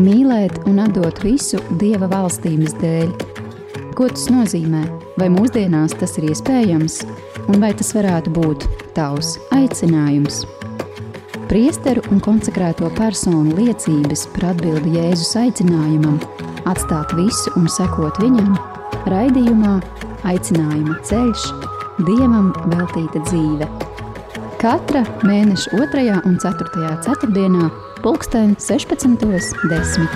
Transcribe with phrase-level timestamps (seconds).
[0.00, 3.12] mīlēt un atdot visu Dieva valstības dēļ.
[3.94, 4.82] Ko tas nozīmē?
[5.20, 7.00] Vai mūsdienās tas ir iespējams,
[7.46, 10.42] un vai tas varētu būt tavs aicinājums?
[11.50, 16.18] Priesteru un konsekrēto personu liecības par atbildi Jēzus aicinājumam,
[16.66, 18.56] atstāt visu un sekot viņam,
[19.12, 19.76] raidījumā
[20.24, 21.42] Aicinājuma ceļš,
[22.06, 23.68] Dievam veltīta dzīve.
[24.58, 26.04] Katra mēneša 2.
[26.24, 26.94] un 4.
[27.04, 27.68] ceturtdienā
[28.04, 30.06] pulksten 16.10.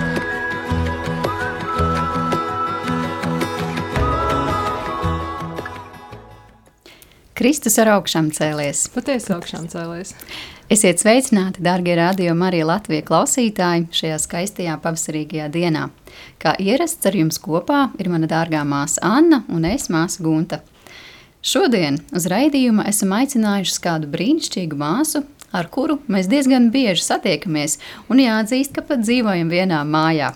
[7.33, 8.83] Kristus ar augšām cēlies.
[8.93, 10.13] Patiesi augšām cēlies.
[10.69, 15.87] Esiet sveicināti, darbie radio Marija Latvijas klausītāji, šajā skaistajā pavasarīgajā dienā.
[16.37, 20.61] Kā ierasts ar jums kopā ir mana dārgā māsa Anna un es māsa Gunta.
[21.41, 28.21] Šodien uz raidījuma esam aicinājuši kādu brīnišķīgu māsu, ar kuru mēs diezgan bieži satiekamies, un
[28.23, 30.33] jāatzīst, ka pat dzīvojam vienā mājā.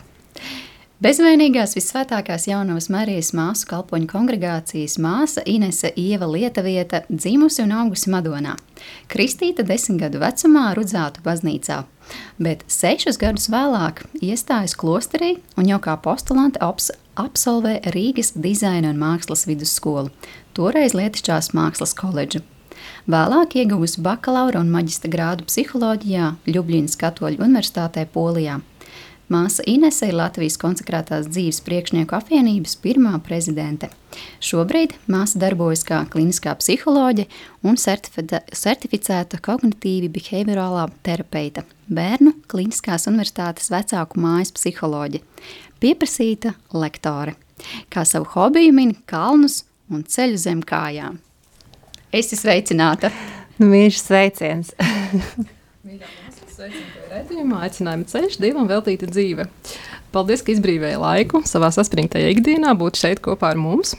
[1.03, 8.53] Bezvainīgās visvētākās jaunavas Marijas māsu kalpoņu kongregācijas māsa Inese Ieva Lietuvieta dzimusi un augusi Madonā.
[9.11, 11.81] Kristīta desmit gadu vecumā rudzātu baznīcā,
[12.39, 19.44] bet sešus gadus vēlāk iestājas klosterī un jau kā postulante absolvē Rīgas dizaina un mākslas
[19.50, 20.08] vidusskolu,
[20.55, 22.45] toreiz Lietišķās mākslas koledžu.
[23.03, 28.61] Vēlāk ieguvusi bakalaura un maģistra grādu psiholoģijā Ljublīnas Katoļu Universitātē Polijā.
[29.27, 33.89] Māsa Inese ir Latvijas konsekrētās dzīves priekšnieku apvienības pirmā prezidente.
[34.39, 37.25] Šobrīd māsa darbojas kā kliniskā psiholoģe
[37.67, 45.19] un certificēta kognitīvi behaviorālā terapeita, bērnu kliniskās universitātes vecāku mājas psiholoģe,
[45.83, 47.35] pieprasīta lektore.
[47.91, 51.19] Kā savu hobiju min kalnus un ceļu zem kājām.
[52.14, 53.09] Esi sveicināta.
[53.58, 54.67] Nu, Mīļš sveiciens.
[57.09, 59.47] Redzījumā aicinājuma ceļš, dievam veltīta dzīve.
[60.14, 63.95] Paldies, ka izbrīvēja laiku savā saspringtajā ikdienā būt šeit kopā ar mums.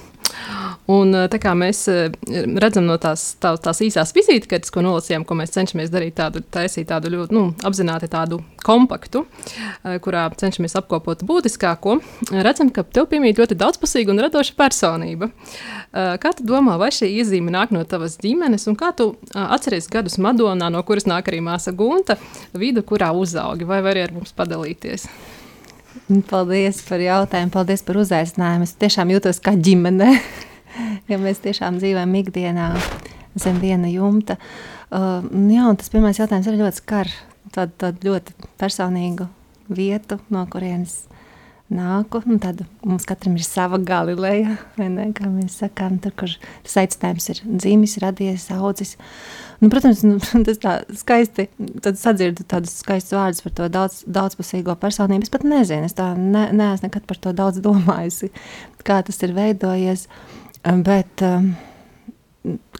[0.90, 1.86] Un, tā kā mēs
[2.60, 6.90] redzam no tās, tā, tās īsās vizītkartes, ko nolasījām, ko mēs cenšamies darīt, tādu, taisīt
[6.90, 9.22] tādu ļoti nu, apzināti tādu kompaktu,
[10.04, 11.96] kurā cenšamies apkopot būtiskāko,
[12.44, 15.30] redzam, ka tev piemīt ļoti daudzpusīga un radoša personība.
[16.20, 20.20] Kā tu domā, vai šī iezīme nāk no tavas ģimenes, un kā tu atceries gadus
[20.20, 22.18] Madonā, no kuras nāk arī māsa Gunta,
[22.52, 25.08] vidu, kurā uzaugi, vai vari ar mums padalīties?
[26.28, 28.66] Paldies par jautājumu, paldies par uzaicinājumu.
[28.66, 30.18] Es tiešām jūtos kā ģimene.
[31.10, 32.68] ja mēs tiešām dzīvojam ikdienā
[33.40, 34.38] zem viena jumta.
[34.94, 37.10] Uh, jā, tas pirmais jautājums ir ļoti skar
[37.54, 39.26] tādu, tādu ļoti personīgu
[39.74, 41.04] vietu, no kurienes
[41.74, 42.20] nāku.
[42.42, 46.36] Tad mums katram ir sava galileja, ne, kā mēs sakām, tur, kur
[46.66, 48.94] tas aicinājums ir dzīvis, radies, audzis.
[49.62, 51.48] Nu, protams, nu, tas tā skaisti,
[51.82, 55.26] tad sadzirdu tādus skaistus vārdus par to daudz, daudzpusīgo personību.
[55.26, 58.30] Es pat nezinu, es tā ne, neesmu nekad par to daudz domājusi,
[58.84, 60.06] kā tas ir veidojies.
[60.06, 61.50] Uh, Bet um,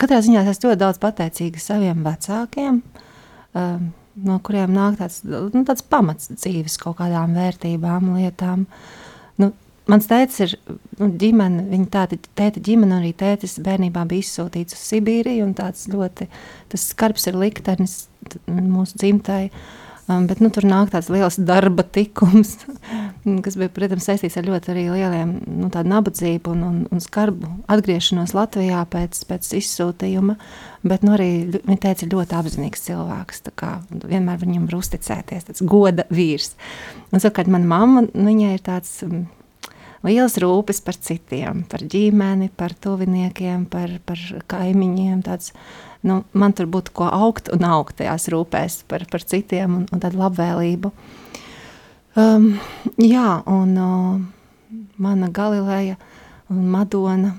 [0.01, 2.81] katrā ziņā es ļoti daudz pateicīga saviem vecākiem,
[3.61, 3.91] um,
[4.25, 8.65] no kuriem nāk tāds, nu, tāds pamats dzīves kaut kādām vērtībām, lietām.
[9.41, 9.51] Nu,
[9.91, 10.57] mans tēvs ir
[11.01, 16.31] nu, ģimene, viņa tāda tēta ģimene, arī tētis bērnībā bija izsūtīts uz Sibīriju, tāds ļoti,
[16.73, 17.99] tas skarbs ir liktenis
[18.49, 19.49] mūsu dzimtai.
[20.05, 22.59] Uh, Um, bet nu, tur nāk tāds liels darba tikums,
[23.45, 28.83] kas bija protams, saistīts ar ļoti lieliem nu, nabadzību un, un, un skarbu atgriešanos Latvijā
[28.93, 30.37] pēc, pēc izsūtījuma.
[30.85, 33.41] Bet nu, arī viņa teica, ļoti apzinīgs cilvēks.
[34.05, 36.53] Vienmēr viņam var uzticēties, tāds goda vīrs.
[37.09, 38.99] Un savukārt manā mamma, nu, viņai ir tāds.
[39.09, 39.25] Um,
[40.05, 44.21] liels rūpes par citiem, par ģimeni, par tuviniekiem, par, par
[44.53, 45.25] kaimiņiem.
[45.25, 45.55] Tāds,
[46.05, 50.03] nu, man tur būtu ko augt un augt tajās rūpēs par, par citiem un, un
[50.03, 50.93] tādu labvēlību.
[52.21, 52.51] Um,
[53.01, 54.21] jā, un uh,
[55.03, 55.97] mana Galileja
[56.53, 57.35] un Madona.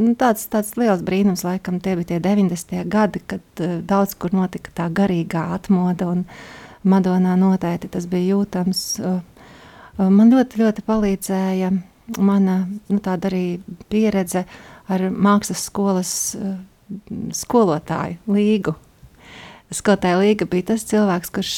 [0.00, 2.80] Nu, tāds, tāds liels brīnums, laikam, tie bija tie 90.
[2.90, 6.24] gadi, kad uh, daudz kur notika tā garīgā atmoda, un
[6.88, 8.82] Madonā noteikti tas bija jūtams.
[9.04, 9.20] Uh,
[9.98, 11.70] uh, man ļoti, ļoti palīdzēja
[12.18, 13.60] mana nu, tāda arī
[13.92, 14.46] pieredze
[14.90, 16.56] ar mākslas skolas uh,
[17.36, 18.76] skolotāju līgu.
[19.70, 21.54] Skolotāja Līga bija tas cilvēks, kurš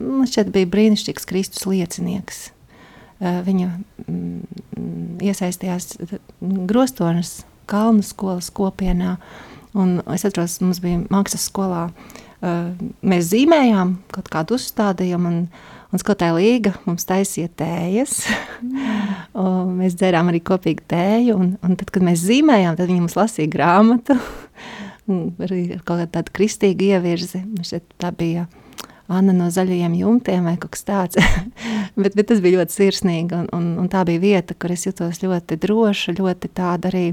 [0.00, 2.40] man nu, šķiet bija brīnišķīgs Kristus liecinieks.
[3.20, 5.94] Viņa mm, iesaistījās
[6.42, 7.38] Grostonas
[7.70, 9.16] kalnu skolas kopienā,
[9.78, 11.86] un es atceros, mums bija mākslas skolā,
[12.42, 15.38] mēs zīmējām kaut kādu uzstādījumu, un,
[15.94, 18.18] un skolotāja Līga mums taisīja tējas,
[19.78, 23.54] mēs dzērām arī kopīgi tēju, un, un tad, kad mēs zīmējām, tad viņi mums lasīja
[23.54, 24.18] grāmatu,
[25.08, 27.42] arī kaut kāda tāda kristīga ievirzi.
[27.66, 28.46] Šeit tā bija
[29.06, 31.18] Anna no zaļajiem jumtiem vai kaut kas tāds.
[32.00, 35.22] bet, bet tas bija ļoti sirsnīgi, un, un, un tā bija vieta, kur es jutos
[35.22, 37.04] ļoti droša, ļoti tāda arī,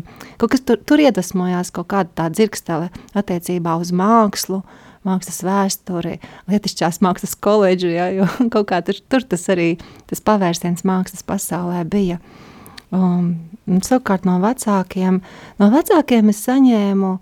[0.42, 4.64] kaut kas tur, tur iedvesmojās, kaut kāda tā dzirkstele attiecībā uz mākslu,
[5.06, 6.16] mākslas vēsturi,
[6.50, 9.76] lietišķās mākslas koledžu, ja, jo kaut kā tur, tur tas arī,
[10.10, 12.18] tas pavērsiens mākslas pasaulē bija.
[12.94, 13.36] Um,
[13.86, 15.22] savukārt no vecākiem,
[15.62, 17.14] no vecākiem es saņēmu,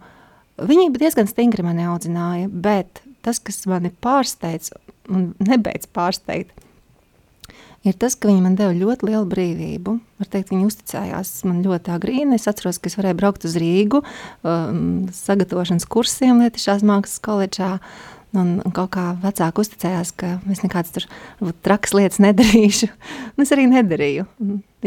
[0.70, 4.72] viņi diezgan stingri mani audzināja, bet tas, kas mani pārsteidz
[5.12, 6.54] un nebeidz pārsteigt,
[7.88, 9.98] ir tas, ka viņi man deva ļoti lielu brīvību.
[10.22, 12.38] Var teikt, viņi uzticējās man ļoti agrīni.
[12.38, 14.04] Es atceros, ka es varēju braukt uz Rīgu,
[14.46, 14.82] um,
[15.16, 17.76] sagatavošanas kursiem Lietišās mākslas koledžā.
[18.32, 21.08] Un, un kaut kā vecāki uzticējās, ka es nekādas tur
[21.42, 22.88] varbūt, trakas lietas nedarīšu.
[23.36, 24.24] Un es arī nedarīju,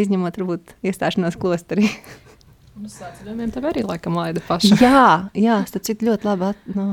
[0.00, 1.90] izņemot varbūt iestāšanos klosterī.
[2.74, 4.74] Uz svētceļojumiem tev arī laikam laida paša.
[4.82, 5.02] jā,
[5.38, 6.86] jā tas ir ļoti labi, nu,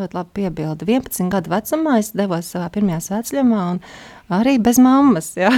[0.00, 0.88] ļoti labi piebildi.
[0.90, 3.78] 11 gadu vecumā es devos savā pirmajā svētceļojumā un
[4.34, 5.52] arī bez mammas, jā.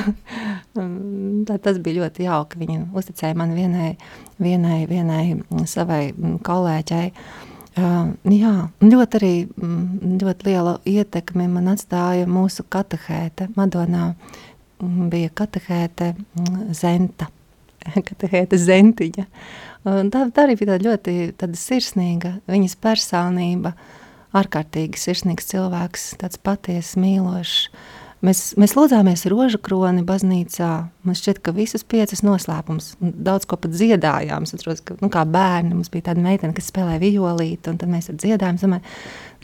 [0.76, 2.60] Tā, tas bija ļoti jauki.
[2.60, 3.94] Viņa uzticēja man vienai,
[4.42, 5.24] vienai, vienai
[5.64, 6.02] savai
[6.44, 7.08] kolēģei.
[7.80, 8.54] Uh, jā,
[8.84, 9.34] ļoti arī
[10.20, 13.48] ļoti liela ietekme man atstāja mūsu katehēte.
[13.56, 14.12] Madonā
[15.08, 16.14] bija katehēte
[16.76, 17.32] Zenta.
[18.08, 19.26] Katehēte Zentiņa.
[19.26, 23.72] Uh, Tā, tā arī bija ļoti tāda sirsnīga, viņas personība,
[24.36, 27.70] ārkārtīgi sirsnīgs cilvēks, tāds patiesi mīlošs.
[28.20, 30.68] Mēs, mēs lūdzāmies rožu kroni baznīcā.
[31.08, 34.44] Man šķiet, ka visas piecas noslēpums, daudz ko pat dziedājām.
[34.44, 37.88] Es atceros, ka nu, kā bērni mums bija tāda meitene, kas spēlēja violīti, un tad
[37.88, 38.82] mēs ar dziedājumu.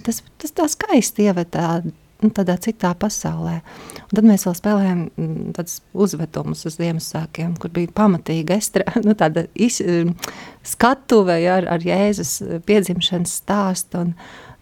[0.04, 1.78] Tas, tas tā skaisti ievada
[2.22, 3.58] nu, tādā citā pasaulē.
[4.06, 9.16] Un tad mēs vēl spēlējām mm, tādus uzvedumus uz Ziemassvētkiem, kur bija pamatīga estra, nu,
[9.18, 10.14] tāda iz, mm,
[10.66, 14.08] skatuve ar, ar Jēzus piedzimšanas stāstu.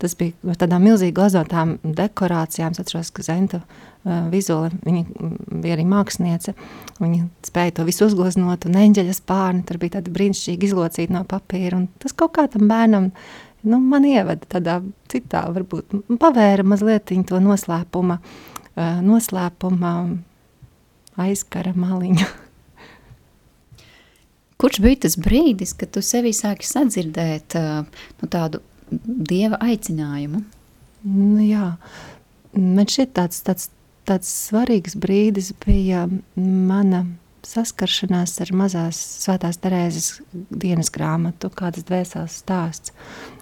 [0.02, 2.74] Tas bija ar tādām milzīgi glazotām dekorācijām.
[2.74, 6.56] Es atceros, ka Zenta uh, Vizula, viņa mm, bija arī māksliniece.
[6.98, 11.78] Viņa spēja to visu uzgleznot, un eņģeļa spārni tur bija tādi brīnišķīgi izlocīti no papīra.
[11.78, 13.12] Un tas kaut kā tam bērnam
[13.64, 14.78] nu, man ievada tādā
[15.10, 18.18] citā, varbūt pavēra mazliet to noslēpuma,
[19.04, 19.92] noslēpuma
[21.24, 22.26] aizkara maliņu.
[24.60, 30.44] Kurš bija tas brīdis, kad tu sevī sāki sadzirdēt nu, tādu dieva aicinājumu?
[31.04, 31.74] Nu, jā,
[32.54, 33.68] man šķiet tāds, tāds,
[34.08, 36.06] tāds svarīgs brīdis bija
[36.38, 37.04] mana
[37.48, 40.08] saskaršanās ar mazās svētās Terēzes
[40.50, 42.94] dienas grāmatu, kādas dvēseles stāsts.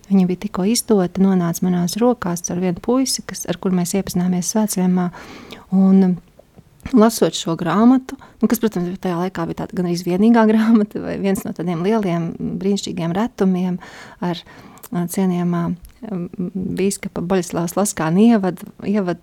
[0.08, 4.52] Viņa bija tikko izdota, nonāca manās rokās ar vienu puisi, kas, ar kur mēs iepazināmies
[4.52, 5.08] svētceļā.
[5.78, 6.18] Un,
[6.90, 11.14] Lasot šo grāmatu, nu, kas, protams, tajā laikā bija tāda gan arī vienīgā grāmata, vai
[11.22, 13.78] viens no tādiem lieliem, brīnišķīgiem retumiem
[14.18, 14.42] ar
[14.90, 15.62] cienījamā
[16.50, 19.22] bīskapa Boļislavas Laskāna ievadu ievad,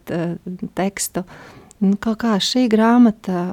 [0.80, 1.26] tekstu.
[1.84, 3.52] Nu, kaut kā šī grāmata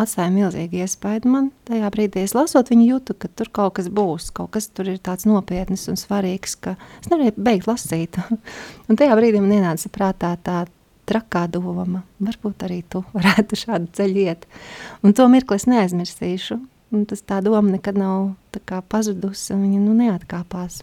[0.00, 1.48] atstāja milzīgu iespaidu man.
[1.68, 5.00] Tajā brīdī es lasot viņu, jūtu, ka tur kaut kas būs, kaut kas tur ir
[5.02, 8.20] tāds nopietns un svarīgs, ka es nevarēju beigt lasīt.
[8.88, 10.62] un tajā brīdī man ienāca prātā tā
[11.08, 14.46] trakā doma, varbūt arī tu varētu šādu ceļu iet.
[15.02, 16.60] Un to mirkli es neaizmirsīšu.
[16.92, 18.34] Un tas tā doma nekad nav
[18.92, 20.82] pazudusi, viņa nu, neatkāpās.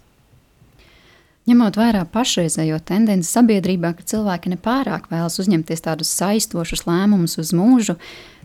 [1.50, 7.96] Ņemot vērā pašreizējo tendenci sabiedrībā, ka cilvēki nepārāk vēlas uzņemties tādus saistošus lēmumus uz mūžu,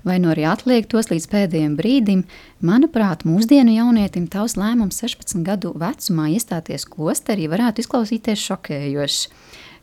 [0.05, 2.25] vai nu arī atliek tos līdz pēdējiem brīdim,
[2.65, 9.23] manuprāt, mūsdienu jaunietim tavs lēmums 16 gadu vecumā iestāties klosterī varētu izklausīties šokējošs.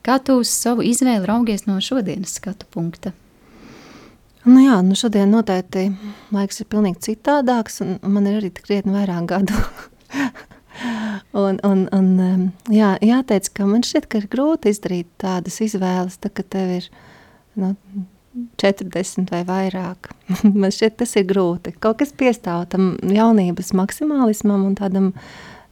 [0.06, 3.14] Kā tu uz savu izvēli raugies no šodienas skatu punkta?
[4.42, 5.92] Nu jā, nu šodien noteikti
[6.34, 9.60] laiks ir pilnīgi citādāks, un man ir arī krietni vairāk gadu.
[11.44, 16.34] un, un, un, jā, jāteic, ka man šķiet, ka ir grūti izdarīt tādas izvēles, tā,
[16.34, 16.90] ka tev ir
[17.62, 17.76] nu,
[18.34, 20.12] 40 vai vairāk.
[20.62, 21.74] Man šķiet, tas ir grūti.
[21.84, 25.10] Kaut kas piestāv tam jaunības maksimālismam un tādam,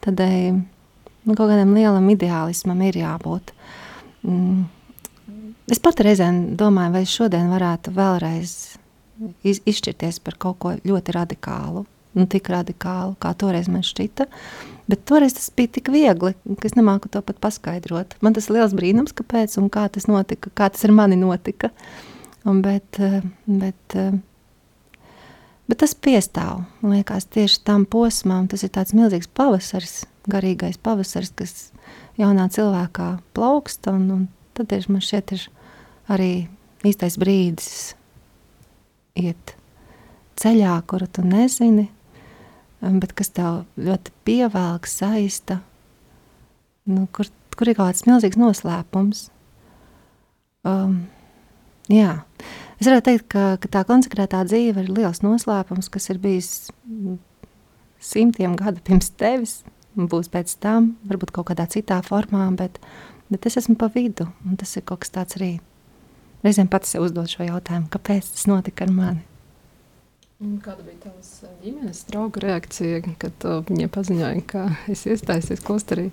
[0.04, 3.54] tādai, nu, kaut kādam lielam ideālismam ir jābūt.
[4.28, 4.68] Mm.
[5.70, 8.54] Es pat reizēm domāju, vai šodien varētu vēlreiz
[9.46, 11.86] iz, izšķirties par kaut ko ļoti radikālu.
[12.18, 14.26] Nu, tik radikālu, kā toreiz man šķita.
[14.90, 18.18] Bet toreiz tas bija tik viegli, ka es nemāku to pat paskaidrot.
[18.26, 21.70] Man tas ir liels brīnums, kāpēc un kā tas notika, kā tas ar mani notika.
[21.70, 22.10] Uh,
[22.48, 24.12] Un bet, eh, bet, eh,
[25.68, 26.66] bet tas piestāv.
[26.82, 31.72] Man liekas, tieši tam posmam tas ir tāds milzīgs pavasaris, garīgais pavasaris, kas
[32.18, 33.88] jaunā cilvēkā plaukst.
[33.92, 35.48] Un, un tad ir, man šķiet, ir
[36.08, 36.48] arī
[36.84, 37.94] īstais brīdis
[39.20, 39.56] iet
[40.40, 41.90] ceļā, kuru tu nezini,
[42.80, 45.60] bet kas tev ļoti pievelk, saista,
[46.88, 47.28] nu, kur,
[47.58, 49.30] kur ir kāds milzīgs noslēpums.
[50.64, 51.08] um,
[51.92, 52.12] jā,
[52.80, 56.52] es varētu teikt, ka, ka tā konsekrētā dzīve ir liels noslēpums, kas ir bijis
[58.00, 59.60] simtiem gadu pirms tevis,
[59.96, 62.80] būs pēc tam, varbūt kaut kādā citā formā, bet,
[63.30, 65.58] bet es esmu pa vidu, un tas ir kaut kas tāds arī.
[66.46, 69.26] Reizēm pats sev uzdot šo jautājumu, kāpēc tas notika ar mani.
[70.40, 71.30] Kāda bija tavas
[71.60, 76.06] ģimenes drauga reakcija, kad viņa paziņoja, ka es iestājusies klosterī?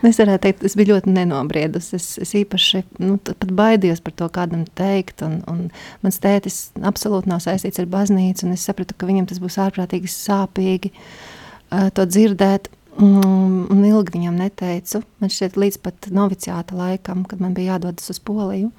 [0.00, 1.90] Es varētu teikt, es biju ļoti nenobriedus.
[1.98, 5.20] Es, es īpaši nu, pat baidījos par to kādam teikt.
[5.26, 5.58] Un, un
[6.00, 8.48] mans tētis absolūti nav saistīts ar baznīcu.
[8.54, 12.70] Es sapratu, ka viņam tas būs ārprātīgi sāpīgi uh, to dzirdēt.
[12.96, 15.02] Un, un ilgi viņam neteicu.
[15.20, 18.72] Man šķiet, līdz pat noviciāta laikam, kad man bija jādodas uz Poliju.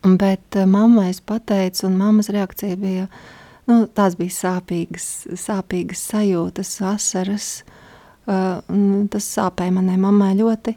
[0.00, 3.10] Bet uh, mammai es pateicu, un mammas reakcija bija,
[3.70, 5.08] nu, tās bija sāpīgas,
[5.38, 7.50] sāpīgas sajūtas, asaras.
[8.30, 8.60] Uh,
[9.10, 10.76] tas sāpēja manai mammai ļoti.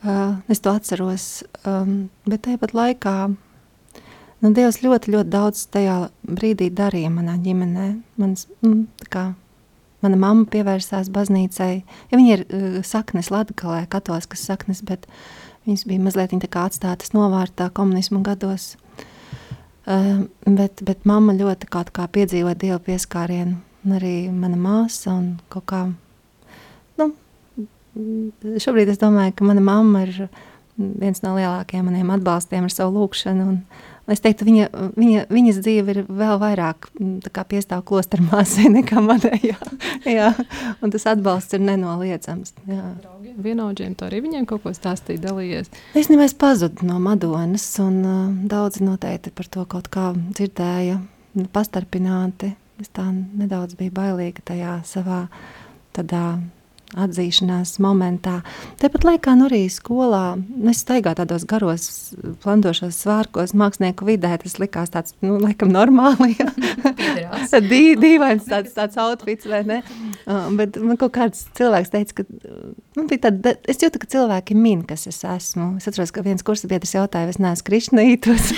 [0.00, 1.26] Uh, es to atceros.
[1.68, 7.90] Um, bet tāpat laikā nu, Dievs ļoti, ļoti daudz tajā brīdī darīja manā ģimenē.
[8.22, 9.26] Mans, mm, kā,
[10.04, 11.72] mana mamma pievērsās baznīcai.
[12.10, 15.06] Ja viņa ir uh, saknes Latgalē, katoliskas saknes, bet
[15.68, 18.74] viņas bija mazliet atstātas novārtā komunismu gados.
[18.74, 19.06] Uh,
[19.86, 23.58] bet, bet mamma ļoti kaut kā piedzīvoja Dieva pieskārienu.
[23.96, 25.84] Arī mana māsa un kaut kā
[27.94, 30.28] šobrīd es domāju, ka mana mamma ir
[30.76, 33.46] viens no lielākajiem maniem atbalstiem ar savu lūkšanu.
[33.52, 33.62] Un,
[34.10, 34.66] Es teiktu, viņa,
[34.98, 36.88] viņa, viņas dzīve ir vēl vairāk
[37.50, 39.56] piestāv klosteru māsai nekā manējā.
[40.08, 40.30] jā,
[40.82, 42.54] un tas atbalsts ir nenoliedzams.
[42.66, 45.70] Draugiem, vienaudžiem, to arī viņiem kaut ko stāstīja, dalījies.
[45.98, 50.98] Es nemaz pazudu no Madonas, un uh, daudzi noteikti par to kaut kā dzirdēja,
[51.54, 52.54] pastarpināti.
[52.80, 55.26] Es tā nedaudz biju bailīga tajā savā
[55.94, 56.40] tādā
[56.98, 58.40] atzīšanās momentā.
[58.80, 60.24] Tāpat laikā nu arī skolā
[60.70, 61.86] es staigāju tādos garos,
[62.42, 64.32] plandošos svārkos, mākslinieku vidē.
[64.42, 66.34] Tas likās tāds, nu, laikam, normāli.
[67.70, 69.80] Dī, dīvains tāds, tāds outfits, vai ne?
[70.24, 72.24] Uh, bet man kaut kāds cilvēks teica, ka
[72.96, 75.74] nu, tāda, es jūtu, ka cilvēki min, kas es esmu.
[75.80, 78.52] Es atceros, ka viens kursa biedrs jautāja, es neesmu Krišnītos.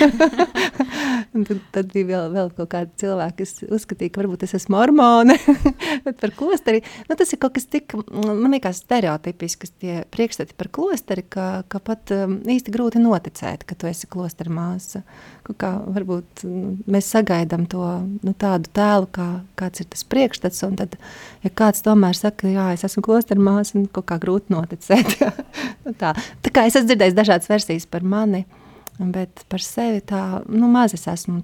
[1.47, 5.37] tad, tad bija vēl, vēl kaut kādi cilvēki, kas uzskatīja, ka varbūt es esmu mormone,
[6.05, 7.95] bet par klosteri, nu, tas ir kaut kas tik
[8.27, 13.77] man liekas, stereotipiskas tie priekšstati par klosteri, ka, ka pat um, īsti grūti noticēt, ka
[13.79, 15.03] tu esi klostera māsa.
[15.59, 16.45] Kā varbūt
[16.87, 17.83] mēs sagaidām to
[18.23, 19.27] nu, tādu tēlu, kā,
[19.59, 20.95] kāds ir tas priekšstats, un tad,
[21.43, 25.17] ja kāds tomēr saka, jā, es esmu klostera māsa, nu, kaut kā grūti noticēt.
[25.85, 26.13] nu, tā.
[26.45, 28.45] tā kā es esmu dzirdējis dažādas versijas par mani,
[28.99, 31.41] bet par sevi tā, nu, maz es esmu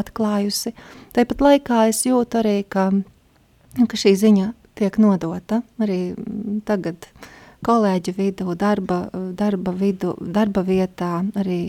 [0.00, 0.72] atklājusi.
[1.12, 6.14] Tāpat laikā es jūtu arī, ka, nu, ka šī ziņa tiek nodota arī
[6.68, 7.08] tagad
[7.66, 9.04] kolēģi vidū, darba,
[9.38, 11.60] darba, vidu, darba vietā, arī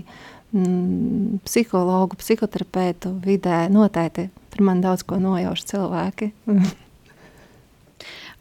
[0.56, 3.68] mm, psihologu, psihoterapeitu vidē.
[3.74, 6.32] Noteikti tur man daudz ko nojauš cilvēki.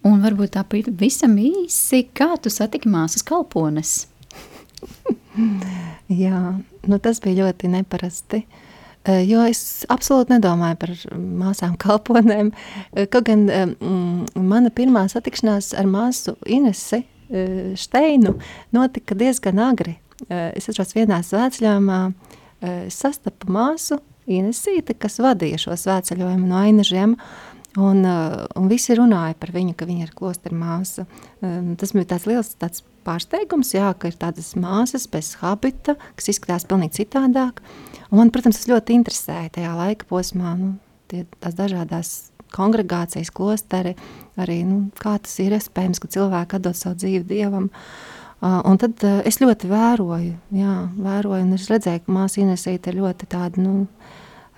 [0.08, 4.08] Un varbūt tā pavisam īsi, kā tu satiki māsas kalpones?
[6.24, 6.40] Jā,
[6.88, 8.42] nu tas bija ļoti neparasti.
[8.42, 8.71] Uh,
[9.06, 12.52] jo es absolūti nedomāju par māsām kalponēm.
[12.92, 17.04] Eh, kaut gan mm, mana pirmā satikšanās ar māsu Inesi
[17.80, 18.34] Steinu
[18.76, 19.94] notika diezgan agri.
[20.28, 22.00] Es atceros vienā svētceļojumā,
[22.92, 23.96] sastapu māsu
[24.28, 27.16] Inesīti, kas vadīja šo svētceļojumu no Ainažiem,
[27.80, 31.06] Un, un visi runāja par viņu, ka viņa ir klostera māsa.
[31.40, 36.66] Tas bija tāds liels tāds pārsteigums, jā, ka ir tādas māsas bez habita, kas izskatās
[36.68, 37.62] pavisam citādāk.
[38.10, 40.74] Un man, protams, tas ļoti interesēja tajā laika posmā, nu,
[41.10, 42.12] tie, tās dažādas
[42.52, 43.94] kongregācijas, klosteri,
[44.40, 47.70] arī nu, kā tas ir iespējams, ka cilvēki atdod savu dzīvi dievam.
[48.42, 52.90] Uh, un tad uh, es ļoti vēroju, jā, vēroju, un es redzēju, ka māsa Inesīte
[52.90, 53.84] ir ļoti tāda, nu,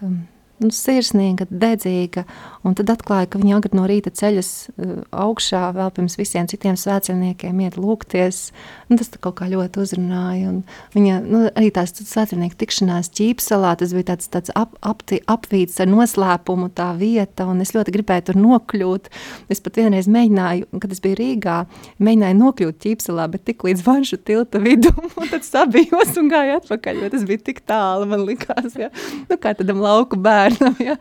[0.01, 0.23] um,
[0.63, 2.25] nu, sirsnīga, dedzīga.
[2.65, 4.93] Un tad atklāja, ka viņa agri no rīta ceļas uh,
[5.25, 8.47] augšā, vēl pirms visiem citiem svētceļniekiem iet lūgties.
[8.89, 10.53] Un tas kaut kā ļoti uzrunāja.
[10.53, 10.63] Un
[10.95, 15.91] viņa nu, arī tās svētceļnieku tikšanās ķīpsalā, tas bija tāds, tāds ap, apti, apvīts ar
[15.91, 19.11] noslēpumu tā vieta, un es ļoti gribēju tur nokļūt.
[19.53, 21.59] Es pat vienreiz mēģināju, kad es biju Rīgā,
[21.99, 27.05] mēģināju nokļūt ķīpsalā, bet tik līdz vanšu tilta vidum, un tad sabijos un gāju atpakaļ,
[27.05, 28.91] jo tas bija tik tālu, man likās, ja.
[29.29, 30.79] nu, kā tādam lauku bērnam bērnam.
[30.85, 30.97] Ja?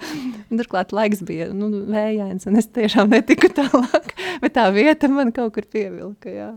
[0.50, 4.14] Turklāt laiks bija nu, vējains, un es tiešām netiku tālāk.
[4.44, 6.32] Bet tā vieta man kaut kur pievilka.
[6.32, 6.52] Jā.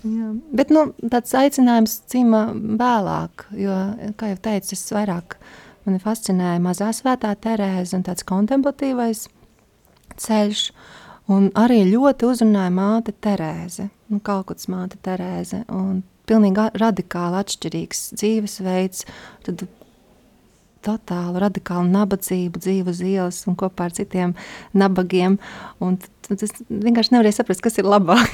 [0.00, 0.30] Jā.
[0.56, 2.46] Bet nu, tāds aicinājums cīmā
[2.80, 3.74] vēlāk, jo,
[4.16, 5.36] kā jau teicu, es vairāk
[5.84, 9.26] mani fascinēja mazā svētā Terēze un tāds kontemplatīvais
[10.20, 10.64] ceļš.
[11.30, 15.62] Un arī ļoti uzrunāja māte Terēze, nu, kaut kāds māte Terēze.
[15.70, 19.04] Un pilnīgi radikāli atšķirīgs dzīvesveids,
[19.46, 19.66] tad
[20.84, 24.32] totālu radikālu nabadzību, dzīvu uz ielas un kopā ar citiem
[24.76, 25.36] nabagiem.
[25.82, 25.98] Un
[26.30, 28.32] es vienkārši nevarēju saprast, kas ir labāk.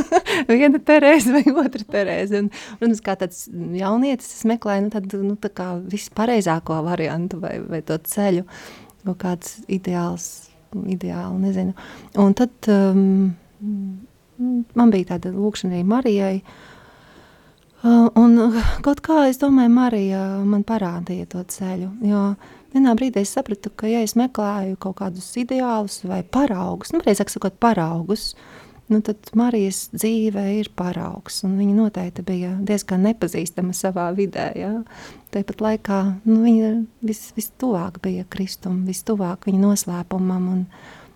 [0.50, 2.44] Viena Terēze vai otra Terēze.
[2.44, 3.44] Un, protams, kā tāds
[3.78, 8.46] jaunietis, es meklēju nu, tādu nu, tā vispareizāko variantu vai, vai to ceļu,
[9.08, 10.48] kaut kāds ideāls,
[10.86, 11.76] ideāli, nezinu.
[12.20, 13.36] Un tad um,
[14.78, 16.67] man bija tāda lūkšana arī Marijai, Uh,
[17.86, 21.92] un uh, kaut kā es domāju, Marija man parādīja to ceļu.
[22.02, 22.22] Jo
[22.74, 27.30] vienā brīdī es sapratu, ka, ja es meklēju kaut kādus ideālus vai paraugus, nu, precīzāk
[27.30, 28.32] sakot, paraugus,
[28.90, 31.44] nu, tad Marijas dzīve ir paraugs.
[31.46, 34.50] Viņa noteikti bija diezgan nepazīstama savā vidē.
[34.58, 34.72] Ja?
[35.34, 36.74] Tāpat laikā nu, viņa
[37.06, 40.66] vis, vistuvāk bija Kristum, vistuvāk viņa noslēpumam un,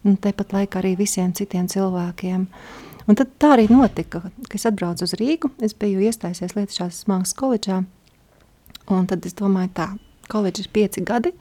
[0.07, 2.47] un tāpat laikā arī visiem citiem cilvēkiem.
[2.47, 5.51] Uh, Un tad tā arī notika, kad es atbraucu uz Rīgu.
[5.65, 7.83] Es biju iestājusies Lietuvas mākslas koledžā.
[8.93, 9.89] Un tad es domāju, tā,
[10.33, 11.33] koledža ir pieci gadi.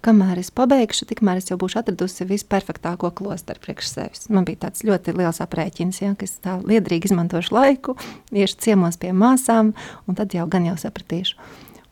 [0.00, 4.22] Kamēr es pabeigšu, tikmēr es jau būšu atradusi visperfektāko klosteru priekš sevis.
[4.32, 7.96] Man bija tāds ļoti liels aprēķins, ja, ka es tā liederīgi izmantošu laiku,
[8.32, 9.74] iešu ciemos pie māsām,
[10.08, 11.36] un tad jau gan jau sapratīšu.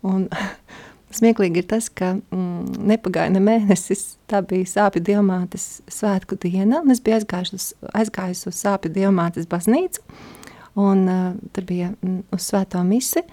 [0.08, 0.24] Un,
[1.14, 4.18] Smieklīgi ir tas, ka mm, nepagāja ne mēnesis.
[4.28, 10.04] Tā bija sāpju diamātes svētku diena, un es biju aizgājusi uz, sāpju diamātes baznīcu.
[10.78, 13.24] Un, uh, tur bija mm, uz svēto misi.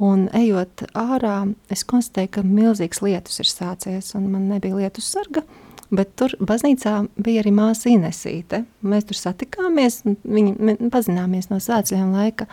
[0.00, 5.44] Un ejot ārā, es konstatēju, ka milzīgs lietus ir sācies, un man nebija lietus sarga.
[5.92, 8.62] Bet tur baznīcā bija arī māsa Inesīte.
[8.86, 12.46] Mēs tur satikāmies, viņi pazināmies no svētceļiem laika.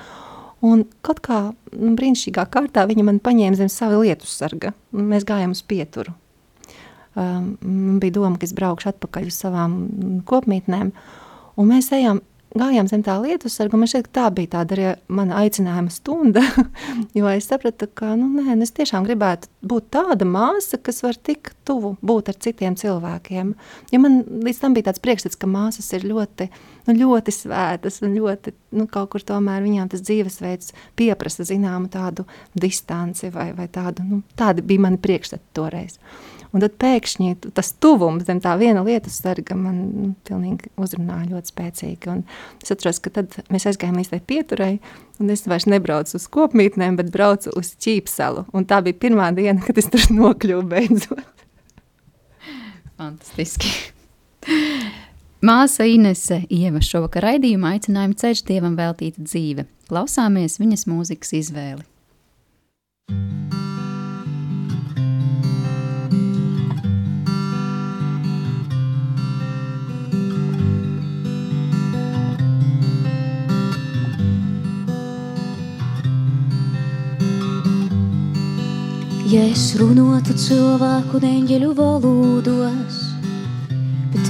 [0.66, 1.42] Un kaut kā
[1.74, 4.74] nu, brīnišķīgā kārtā viņa man paņēma zem sava lietu sarga.
[4.96, 6.16] Mēs gājām uz pieturu.
[7.18, 9.78] Um, bija doma, ka es braukšu atpakaļ uz savām
[10.30, 10.92] kopmītnēm.
[11.58, 12.22] Un mēs ejam
[12.58, 16.44] gājām zem tā lietu sarga, man šķiet, ka tā bija tāda arī mana aicinājuma stunda,
[17.18, 21.52] jo es sapratu, ka, nu, nē, es tiešām gribētu būt tāda māsa, kas var tik
[21.68, 23.54] tuvu būt ar citiem cilvēkiem,
[23.94, 26.50] jo man līdz tam bija tāds priekšstats, ka māsas ir ļoti,
[26.88, 32.28] nu, ļoti svētas un ļoti, nu, kaut kur tomēr viņām tas dzīvesveids pieprasa zināmu tādu
[32.56, 36.00] distanci vai, vai tādu, nu, tādi bija mani priekšstati toreiz.
[36.56, 41.52] Un tad pēkšņi tas tuvums zem tā viena lietas sarga man nu, pilnīgi uzrunāja ļoti
[41.52, 42.12] spēcīgi.
[42.14, 42.24] Un
[42.64, 44.72] es atceros, ka tad mēs aizgājām līdz tai pieturai,
[45.20, 48.48] un es vairs nebraucu uz kopmītnēm, bet braucu uz Ķīpsalu.
[48.56, 51.26] Un tā bija pirmā diena, kad es tur nokļuvu beidzot.
[52.98, 53.76] Fantastiski.
[55.38, 59.68] Māsa Inese Ieva šovakar raidījumā aicinājumu ceļš Dievam veltīta dzīve.
[59.86, 61.86] Klausāmies viņas mūzikas izvēli.
[79.28, 83.07] Ja es runātu cilvēku neņģeļu valodos,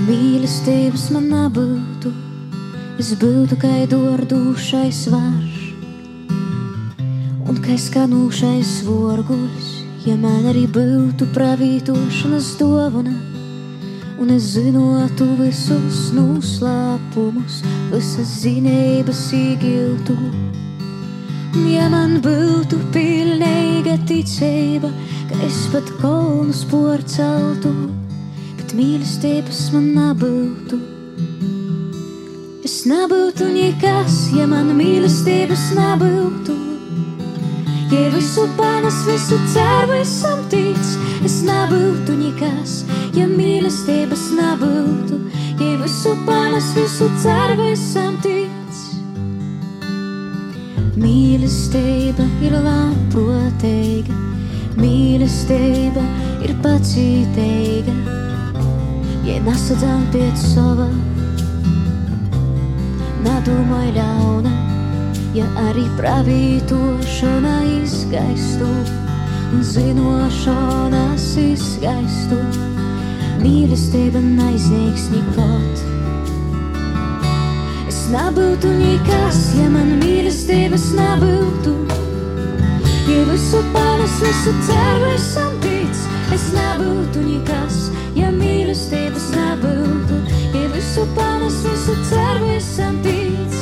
[0.07, 2.11] mīlestības man nebūtu,
[3.01, 5.57] es būtu kā dordūšais varš
[7.47, 9.67] un kā skanūšais vorguļs,
[10.07, 13.15] ja man arī būtu pravītošanas dāvana.
[14.17, 17.59] Un es zinātu visus noslēpumus,
[17.91, 20.15] visas zinības iegūtu.
[21.69, 24.89] Ja man būtu pilnīga ticība,
[25.29, 27.96] ka es pat kolnus porceltu, bet
[28.77, 30.77] mīlestības man nebūtu.
[32.67, 36.55] Es nebūtu nekas, ja man mīlestības nebūtu.
[37.87, 40.77] Ja visu panes, visu ceru, esam tic,
[41.25, 42.83] es nebūtu nekas,
[43.17, 45.21] ja mīlestības nebūtu.
[45.57, 48.83] Ja visu panes, visu ceru, esam tic.
[50.97, 54.21] Mīlestība ir labprātīga,
[54.77, 56.05] mīlestība
[56.45, 57.97] ir pacietīga.
[59.47, 60.85] Nesadzām pēc sava,
[63.23, 64.51] nedomāj ļauna,
[65.37, 68.67] ja arī pravītošana izgaistu
[69.55, 72.41] un zinošanas izgaistu.
[73.43, 75.87] Mīlestība neizniegs nekot
[78.11, 81.73] nebūtu nekas, ja man mīlestības nebūtu.
[83.07, 86.03] Ja visu panes, visu ceru esam tic,
[86.35, 87.79] es nebūtu nekas,
[88.17, 90.17] ja mīlestības nebūtu.
[90.56, 93.58] Ja visu panes, visu ceru esam tic,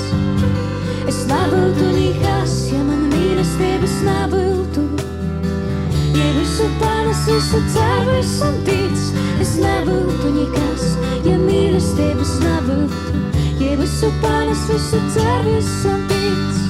[1.09, 4.85] es nebūtu nekas, ja man mīlestības nebūtu.
[6.15, 9.07] Ja visu panes, visu ceru esam tic,
[9.43, 10.91] es nebūtu nekas,
[11.27, 13.25] ja mīlestības nebūtu.
[13.63, 16.64] Ja visu panes, visu cer, visam tic.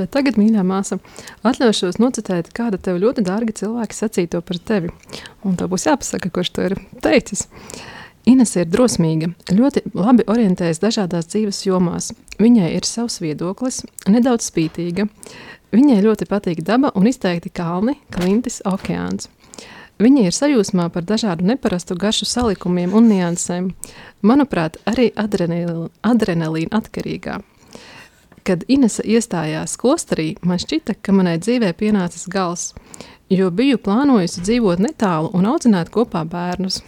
[0.00, 0.96] Bet tagad, mīļā māsa,
[1.44, 4.88] atļaušos nocitēt, kāda tev ļoti dārga cilvēka sacīto par tevi.
[5.44, 7.44] Un tev būs jāpasaka, kurš to ir teicis.
[8.28, 12.10] Ines ir drosmīga, ļoti labi orientējas dažādās dzīves jomās.
[12.40, 15.08] Viņai ir savs viedoklis, nedaudz spītīga.
[15.76, 19.28] Viņai ļoti patīk daba un izteikti kalni, klintis, okeāns.
[20.00, 23.68] Viņa ir sajūsmā par dažādu neparastu garšu salikumiem un niansēm.
[24.24, 27.42] Manuprāt, arī adrenalīna atkarīgā.
[28.46, 32.70] Kad Inese iestājās klosterī, man šķita, ka manai dzīvē pienācis gals,
[33.30, 36.80] jo biju plānojusi dzīvot netālu un audzināt kopā bērnus.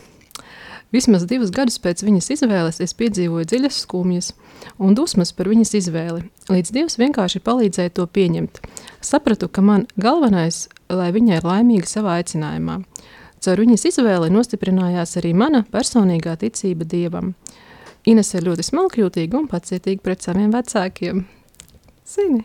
[0.93, 4.33] Vismaz divus gadus pēc viņas izvēles es piedzīvoju dziļas skumjas
[4.77, 8.61] un dusmas par viņas izvēli, līdz Dievs vienkārši palīdzēja to pieņemt.
[9.01, 12.83] Sapratu, ka man galvenais, lai viņa ir laimīga savā aicinājumā.
[13.43, 17.33] Caur viņas izvēli nostiprinājās arī mana personīgā ticība Dievam.
[18.07, 21.25] Ines ir ļoti smalkjūtīga un pacietīga pret saviem vecākiem.
[22.13, 22.45] Sine.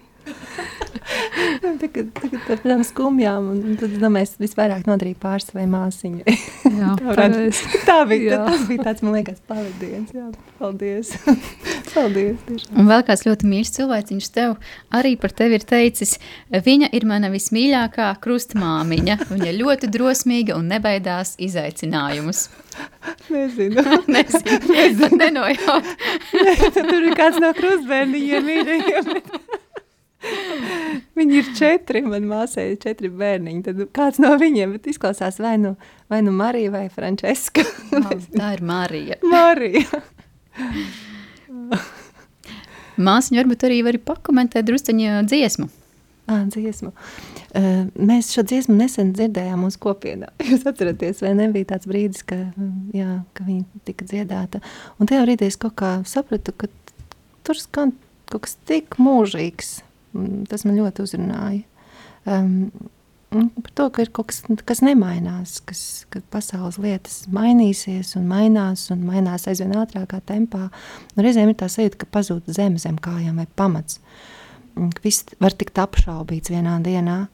[1.82, 6.36] Tagad, tagad ar tādām skumjām, un tad domāju, es visvairāk nodarīju pār savai māsiņai.
[6.78, 7.28] Jā, tā,
[7.88, 8.42] tā bija, jā.
[8.50, 10.14] tas bija tāds, man liekas, pavadiens.
[10.16, 10.28] Jā,
[10.60, 11.14] paldies.
[11.96, 12.80] paldies tiešām.
[12.82, 14.56] un vēl kāds ļoti mīļš cilvēciņš tev
[14.98, 16.18] arī par tevi ir teicis,
[16.52, 19.20] viņa ir mana vismīļākā krustmāmiņa.
[19.32, 22.48] Viņa ļoti drosmīga un nebaidās izaicinājumus.
[23.34, 23.84] Nezinu.
[24.08, 24.60] Nezinu.
[24.70, 25.18] Nezinu.
[25.18, 25.94] Nenojaut.
[26.76, 29.16] Tur ir kāds no krustbērniņiem mīļajiem.
[31.18, 33.64] Viņi ir četri, man māsai ir četri bērniņi.
[33.66, 35.76] Tad kāds no viņiem izklausās vai nu,
[36.12, 37.66] vai nu Marija vai Frančiska.
[38.38, 39.20] tā ir Marija.
[39.26, 40.02] Marija.
[42.98, 45.70] Māsiņa varbūt arī var pakomentēt drusceņa dziesmu.
[46.28, 46.90] À, dziesmu.
[47.56, 50.34] Uh, mēs šo dziesmu nesen dzirdējām mūsu kopienā.
[50.50, 52.40] Jūs atceraties, vai nebija tāds brīdis, ka,
[52.96, 54.62] jā, ka viņa tika dziedāta.
[55.00, 56.68] Un tajā brīdī es kaut kā sapratu, ka
[57.48, 57.96] tur skan
[58.28, 59.78] kaut kas tik mūžīgs,
[60.50, 61.64] tas man ļoti uzrunāja.
[62.28, 62.70] Um,
[63.30, 68.88] par to, ka ir kaut kas, kas nemainās, kas, ka pasaules lietas mainīsies un mainās
[68.94, 70.68] un mainās aizvien ātrākā tempā.
[71.16, 74.00] Un reizēm ir tā sajūta, ka pazūd zeme zem kājām vai pamats.
[75.04, 77.26] Viss var tikt apšaubīts vienā dienā.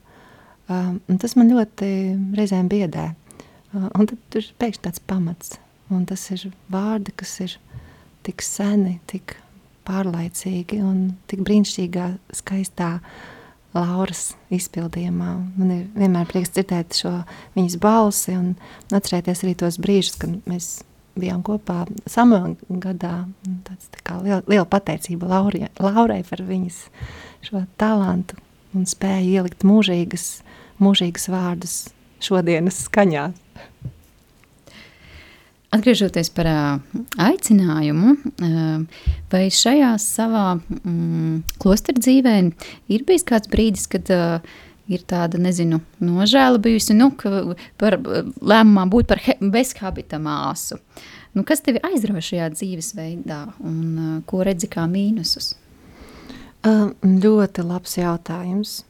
[0.64, 1.90] Um, tas man ļoti
[2.34, 3.10] reizēm biedē.
[3.74, 5.58] Uh, un tad tur pēkšņi tāds pamats.
[5.92, 7.58] Un tas ir vārdi, kas ir
[8.24, 9.36] tik seni, tik
[9.86, 12.98] pārlaicīgi un tik brīnišķīgā, skaistā
[13.74, 15.30] Lauras izpildījumā.
[15.58, 17.14] Man ir vienmēr prieks dzirdēt šo
[17.56, 18.52] viņas balsi un
[18.94, 20.68] atcerēties arī tos brīžus, kad mēs
[21.18, 23.14] bijām kopā Samuela gadā.
[23.66, 26.84] Tāds tā kā liela, liela pateicība Laurie, Laurai par viņas
[27.44, 28.38] šo talantu
[28.74, 30.28] un spēju ielikt mūžīgas,
[30.82, 31.76] mūžīgas vārdus
[32.24, 33.40] šodienas skaņās.
[35.74, 36.48] Atgriežoties par
[37.18, 38.12] aicinājumu,
[39.32, 42.36] vai šajā savā mm, klostra dzīvē
[42.94, 44.12] ir bijis kāds brīdis, kad
[44.86, 47.10] ir tāda, nezinu, nožēla bijusi nu,
[47.80, 50.78] par lēmumā būt par bezhabita māsu.
[51.34, 55.56] Nu, kas tevi aizrauja šajā dzīvesveidā un ko redzi kā mīnusus?
[56.64, 58.82] Ļoti labs jautājums.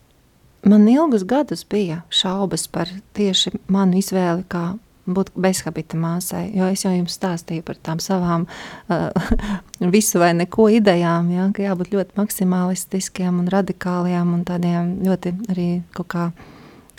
[0.65, 4.75] Man ilgus gadus bija šaubas par tieši manu izvēli kā
[5.07, 6.49] būt bezhabita māsai.
[6.57, 9.11] Jo es jau jums stāstīju par tām savām uh,
[9.95, 15.71] visu vai neko idejām, ja, ka jābūt ļoti maksimālistiskiem un radikāliem un tādiem ļoti arī
[15.97, 16.29] kaut kā.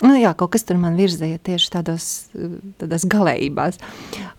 [0.04, 2.06] Nu, jā, kaut kas tur man virzīja tieši tādos,
[2.76, 3.78] tādās galējībās.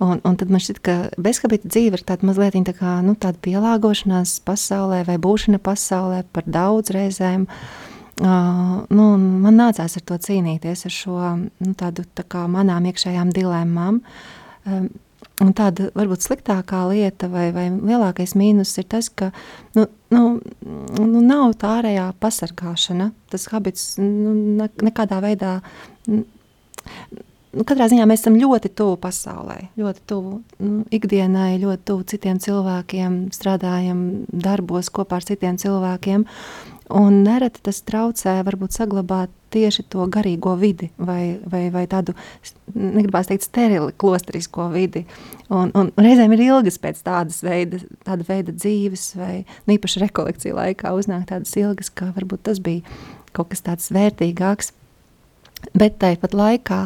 [0.05, 3.41] Un, un tad man šķiet, ka bezhabita dzīve ir tāda mazliet tā kā, nu, tāda
[3.41, 7.47] pielāgošanās pasaulē vai būšana pasaulē par daudz reizēm.
[7.49, 12.87] Uh, Uh, nu, man nācās ar to cīnīties, ar šo nu, tādu tā kā manām
[12.89, 13.99] iekšējām dilemmām.
[14.65, 14.87] Um,
[15.43, 19.29] un tāda varbūt sliktākā lieta vai, vai lielākais mīnus ir tas, ka
[19.77, 20.23] nu, nu,
[20.97, 23.11] nu, nav tā ārējā pasargāšana.
[23.29, 25.59] Tas habits nu, ne, nekādā veidā.
[26.09, 26.23] Nu,
[27.65, 33.19] katrā ziņā mēs esam ļoti tuvu pasaulē, ļoti tuvu nu, ikdienai, ļoti tuvu citiem cilvēkiem,
[33.35, 36.25] strādājam darbos kopā ar citiem cilvēkiem.
[36.87, 42.13] Un nereti tas traucē varbūt saglabāt tieši to garīgo vidi vai, vai, vai tādu,
[42.75, 45.03] negribās teikt, sterili klostrisko vidi.
[45.51, 50.55] Un, un reizēm ir ilgas pēc tādas veida, tāda veida dzīves vai nu, īpaši rekolekciju
[50.55, 52.83] laikā uznāk tādas ilgas, ka varbūt tas bija
[53.35, 54.71] kaut kas tāds vērtīgāks.
[55.75, 56.81] Bet tāpat laikā,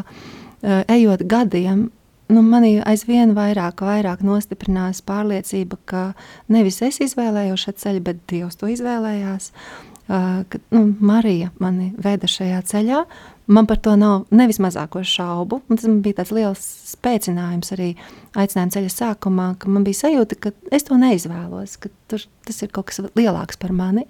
[0.89, 1.89] ejot gadiem,
[2.31, 6.03] nu, manī aizvien vairāk, vairāk nostiprinās pārliecība, ka
[6.49, 9.51] nevis es izvēlējos šo ceļu, bet Dievs to izvēlējās.
[9.51, 13.03] Uh, ka nu, Marija mani veda šajā ceļā.
[13.51, 15.61] Man par to nav nevis mazāko šaubu.
[15.69, 17.89] Tas bija tāds liels spēcinājums arī
[18.35, 22.71] aicinājuma ceļa sākumā, ka man bija sajūta, ka es to neizvēlos, ka tur, tas ir
[22.75, 24.05] kaut kas lielāks par mani,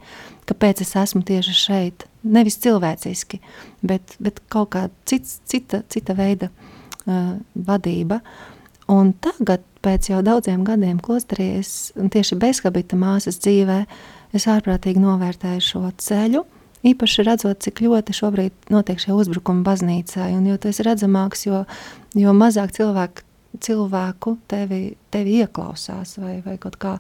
[0.50, 2.08] kāpēc es esmu tieši šeit.
[2.22, 3.42] Nevis cilvēciski,
[3.86, 8.22] bet, bet kaut kāda cita, cita veida uh, vadība.
[8.90, 13.84] Un tagad, pēc jau daudziem gadiem klosterī, es tieši bezhabita māsas dzīvē,
[14.34, 16.46] es ārprātīgi novērtēju šo ceļu,
[16.82, 21.60] Īpaši redzot, cik ļoti šobrīd notiek šie uzbrukumi baznīcai, un jo tas ir redzamāks, jo,
[22.18, 23.22] jo mazāk cilvēku,
[23.62, 26.96] cilvēku tevi, tevi ieklausās vai, vai kaut kā.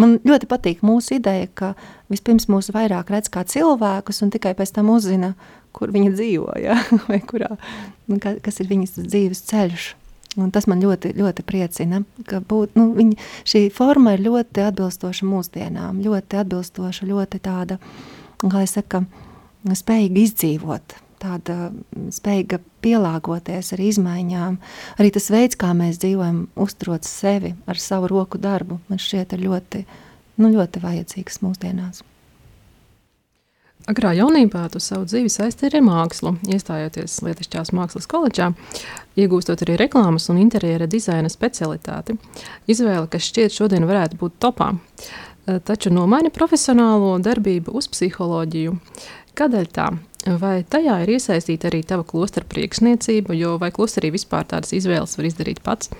[0.00, 1.74] Man ļoti patīk mūsu ideja, ka
[2.08, 5.34] vispirms mūs vairāk redz kā cilvēkus, un tikai pēc tam uzzina,
[5.76, 6.80] kur viņi dzīvo, ja?
[7.10, 7.52] vai kurā,
[8.40, 9.94] kas ir viņas dzīves ceļš.
[10.38, 13.16] Un tas man ļoti, ļoti priecina, ka būt, nu, viņa,
[13.50, 17.80] šī forma ir ļoti atbilstoša mūsdienām, ļoti atbilstoša, ļoti tāda
[18.48, 19.02] kā es saku,
[19.76, 21.56] spējīga izdzīvot, tāda
[22.14, 24.60] spējīga pielāgoties ar izmaiņām.
[25.00, 29.84] Arī tas veids, kā mēs dzīvojam, uzturot sevi ar savu roku darbu, man šķiet ļoti,
[30.40, 32.04] nu, ļoti vajadzīgs mūsdienās.
[33.90, 38.52] Agrā jaunībā tu savu dzīvi saistīji ar mākslu, iestājoties Lietušķās mākslas koledžā,
[39.18, 42.14] iegūstot arī reklāmas un interjera dizaina specialitāti.
[42.70, 44.68] Izvēle, kas šķiet šodien varētu būt topā.
[44.76, 48.76] Eh, taču nomaina profesionālo darbību uz psiholoģiju.
[49.34, 49.88] Kādēļ tā?
[50.38, 55.30] Vai tajā ir iesaistīta arī tava klostra priekšniecība, jo vai klosterī vispār tādas izvēles var
[55.32, 55.90] izdarīt pats?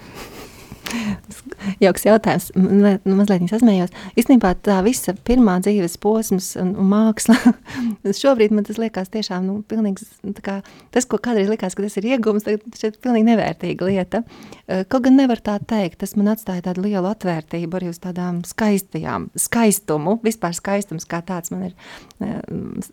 [1.85, 2.49] Jauks jautājums.
[2.57, 3.93] Nu, mazliet viņa sasmējās.
[4.19, 7.37] Īstenībā tā visa pirmā dzīves posms un, un māksla,
[8.23, 10.07] šobrīd man tas liekas tiešām, nu, pilnīgs,
[10.45, 10.61] kā,
[10.95, 14.23] tas, ko kādreiz likās, ka tas ir iegums, tagad šeit pilnīgi nevērtīga lieta.
[14.67, 18.43] Eh, kaut gan nevar tā teikt, tas man atstāja tādu lielu atvērtību arī uz tādām
[18.49, 21.75] skaistajām, skaistumu, vispār skaistums kā tāds man ir
[22.23, 22.39] uh,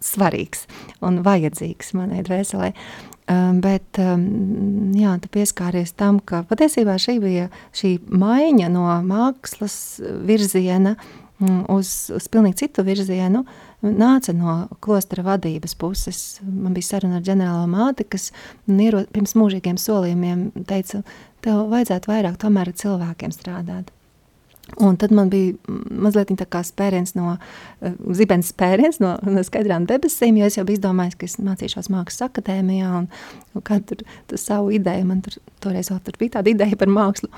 [0.04, 0.66] svarīgs
[1.06, 2.74] un vajadzīgs manai dvēselē.
[3.28, 4.22] Um, bet um,
[4.96, 9.76] jā, tu pieskāries tam, ka patiesībā šī bija šī maiņa no mākslas
[10.24, 10.94] virziena
[11.42, 13.44] um, uz, uz pilnīgi citu virzienu,
[13.84, 16.22] nāca no klostra vadības puses.
[16.48, 18.30] Man bija saruna ar ģenerālo māti, kas
[18.72, 21.04] iero, pirms mūžīgiem solījumiem teica,
[21.44, 23.92] tev vajadzētu vairāk tomēr ar cilvēkiem strādāt.
[24.76, 25.56] Un tad man bija
[25.90, 30.66] mazliet tā kā spēriens no uh, zibens spēriens no, no skaidrām debesīm, jo es jau
[30.68, 33.08] biju izdomājis, ka es mācīšos mākslas akadēmijā un,
[33.56, 34.02] un kādu
[34.36, 37.32] savu ideju, man tur toreiz vēl tur bija tāda ideja par mākslu.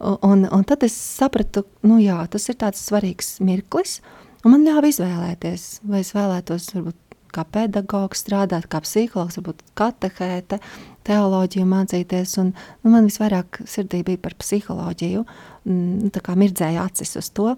[0.00, 4.00] Un, un tad es sapratu, nu jā, tas ir tāds svarīgs mirklis,
[4.42, 10.58] un man ļāva izvēlēties, vai es vēlētos varbūt kā pedagogs strādāt, kā psihologs, varbūt katehēte,
[11.06, 12.36] teoloģiju mācīties.
[12.42, 15.24] Un, nu, man visvairāk sirdī bija par psiholoģiju,
[15.64, 17.56] mm, tā kā mirdzēja acis uz to.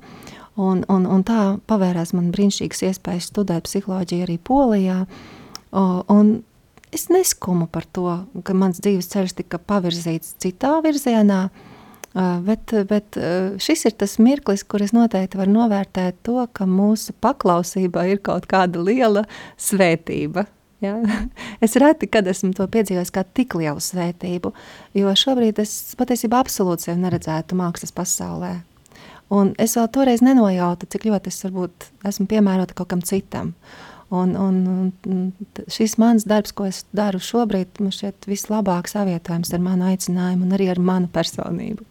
[0.54, 5.02] Un, un, un tā pavērās man brīnišķīgas iespējas studēt psiholoģiju arī Polijā.
[5.74, 6.34] Un
[6.94, 11.73] es neskumu par to, ka mans dzīves ceļš tika pavirzīts citā virzienā, uh,
[12.14, 13.16] Bet, bet
[13.58, 18.46] šis ir tas mirklis, kur es noteikti varu novērtēt to, ka mūsu paklausībā ir kaut
[18.50, 19.24] kāda liela
[19.58, 20.46] svētība.
[20.84, 21.00] Ja?
[21.64, 24.52] Es reti, kad esmu to piedzīvojis kā tik lielu svētību,
[24.98, 28.54] jo šobrīd es patiesībā absolūti sevi neredzētu mākslas pasaulē.
[29.34, 33.54] Un es vēl toreiz nenojautu, cik ļoti es varbūt esmu piemērota kaut kam citam.
[34.10, 35.22] Un, un, un
[35.72, 40.58] šis mans darbs, ko es daru šobrīd, man šķiet vislabāk savietojams ar manu aicinājumu un
[40.58, 41.86] arī ar manu personību.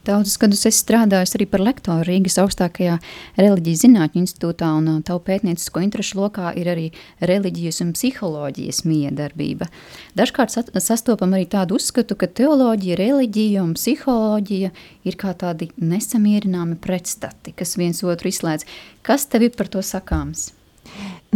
[0.00, 2.94] Daudzus gadus es strādāju arī par lektoru Rīgas augstākajā
[3.36, 6.86] reliģijas zinātņu institūtā, un uh, tavu pētniecisko interešu lokā ir arī
[7.20, 9.68] reliģijas un psiholoģijas miedarbība.
[10.16, 14.72] Dažkārt sastopam arī tādu uzskatu, ka teoloģija, reliģija un psiholoģija
[15.04, 18.64] ir kā tādi nesamierināmi pretstati, kas viens otru izslēdz.
[19.04, 20.54] Kas tev ir par to sakāms?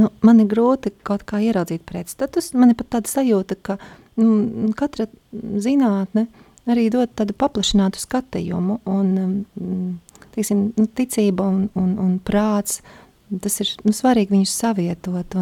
[0.00, 2.52] Nu, man ir grūti kaut kā ieraudzīt pretstatus.
[2.58, 3.78] Man ir pat tāda sajūta, ka
[4.18, 6.26] nu, katra zinātne
[6.70, 9.88] arī dod tādu paplašinātu skatījumu, un mm,
[10.34, 12.80] tiksim, nu, ticība un, un, un prāts
[13.42, 15.36] Tas ir nu, svarīgi viņus savietot.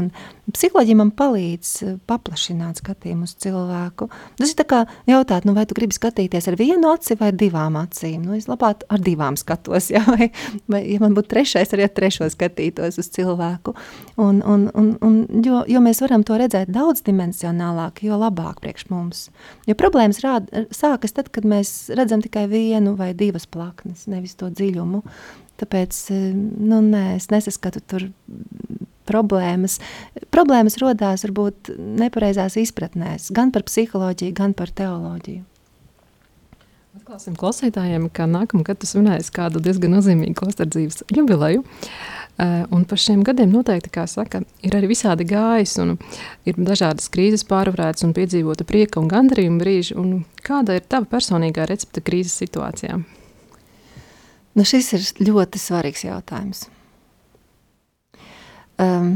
[0.53, 4.09] Psiholoģija man palīdz eh, paplašināt skatījumu uz cilvēku.
[4.39, 8.25] Tas ir kā jautāt, nu, vai tu gribi skatīties ar vienu aci vai divām acīm.
[8.27, 10.31] Nu, es labāk ar divām skatos, ja, vai,
[10.71, 13.77] vai ja man būtu trešais, arī ar trešo skatītos uz cilvēku.
[14.17, 19.29] Un, un, un, un, jo, jo mēs varam to redzēt daudzdimensionālāk, jo labāk priekš mums.
[19.69, 24.51] Jo problēmas rāda, sākas tad, kad mēs redzam tikai vienu vai divas plaknes, nevis to
[24.53, 25.03] dziļumu.
[25.63, 28.09] Tāpēc eh, nu, nē, es nesaskatu tur
[29.09, 29.79] problēmas.
[30.35, 31.73] Problēmas radās varbūt
[32.03, 35.43] nepareizās izpratnēs, gan par psiholoģiju, gan par teoloģiju.
[36.93, 41.63] Atklāsim klausītājiem, ka nākamā gada svinēs kādu diezgan nozīmīgu klostera dzīves jubileju.
[41.63, 45.95] Uh, un par šiem gadiem noteikti, kā saka, ir arī visādi gājis, un
[46.49, 49.97] ir dažādas krīzes pārvarētas un piedzīvota prieka un gandarījuma brīži.
[50.01, 53.05] Un kāda ir tava personīgā recepte krīzes situācijām?
[54.53, 56.67] Nu, šis ir ļoti svarīgs jautājums.
[58.83, 59.15] Um,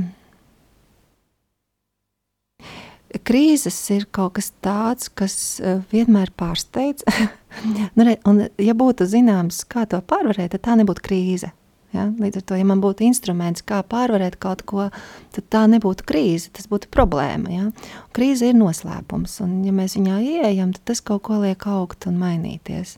[3.26, 7.04] krīzes ir kaut kas tāds, kas uh, vienmēr pārsteidz.
[7.98, 11.52] nu, un, ja būtu zināms, kā to pārvarēt, tad tā nebūtu krīze.
[11.96, 12.06] Ja?
[12.20, 14.88] Līdz ar to, ja man būtu instruments, kā pārvarēt kaut ko,
[15.36, 17.52] tad tā nebūtu krīze, tas būtu problēma.
[17.52, 17.68] Ja?
[17.68, 22.08] Un krīze ir noslēpums, un ja mēs viņā ieejam, tad tas kaut ko liek augt
[22.10, 22.96] un mainīties.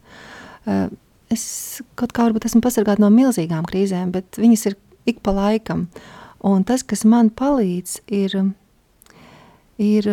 [0.68, 0.88] Uh,
[1.32, 1.44] es
[1.98, 5.86] kaut kā varbūt esmu pasargāta no milzīgām krīzēm, bet viņas ir ik pa laikam.
[6.44, 8.36] Un tas, kas man palīdz, ir,
[9.82, 10.10] ir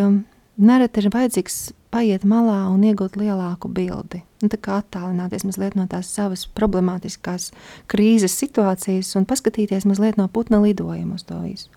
[0.58, 1.60] nereti ir vajadzīgs
[1.94, 4.24] paiet malā un iegūt lielāku bildi.
[4.44, 7.52] Un tā kā attālināties mazliet no tās savas problemātiskās
[7.92, 11.70] krīzes situācijas un paskatīties mazliet no putna lidojuma uz to visu.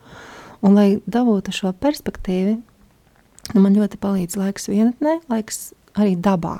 [0.58, 2.56] Un, lai dabūtu šo perspektīvu,
[3.52, 6.56] nu, man ļoti palīdz laiks vienatnē, laiks arī dabā.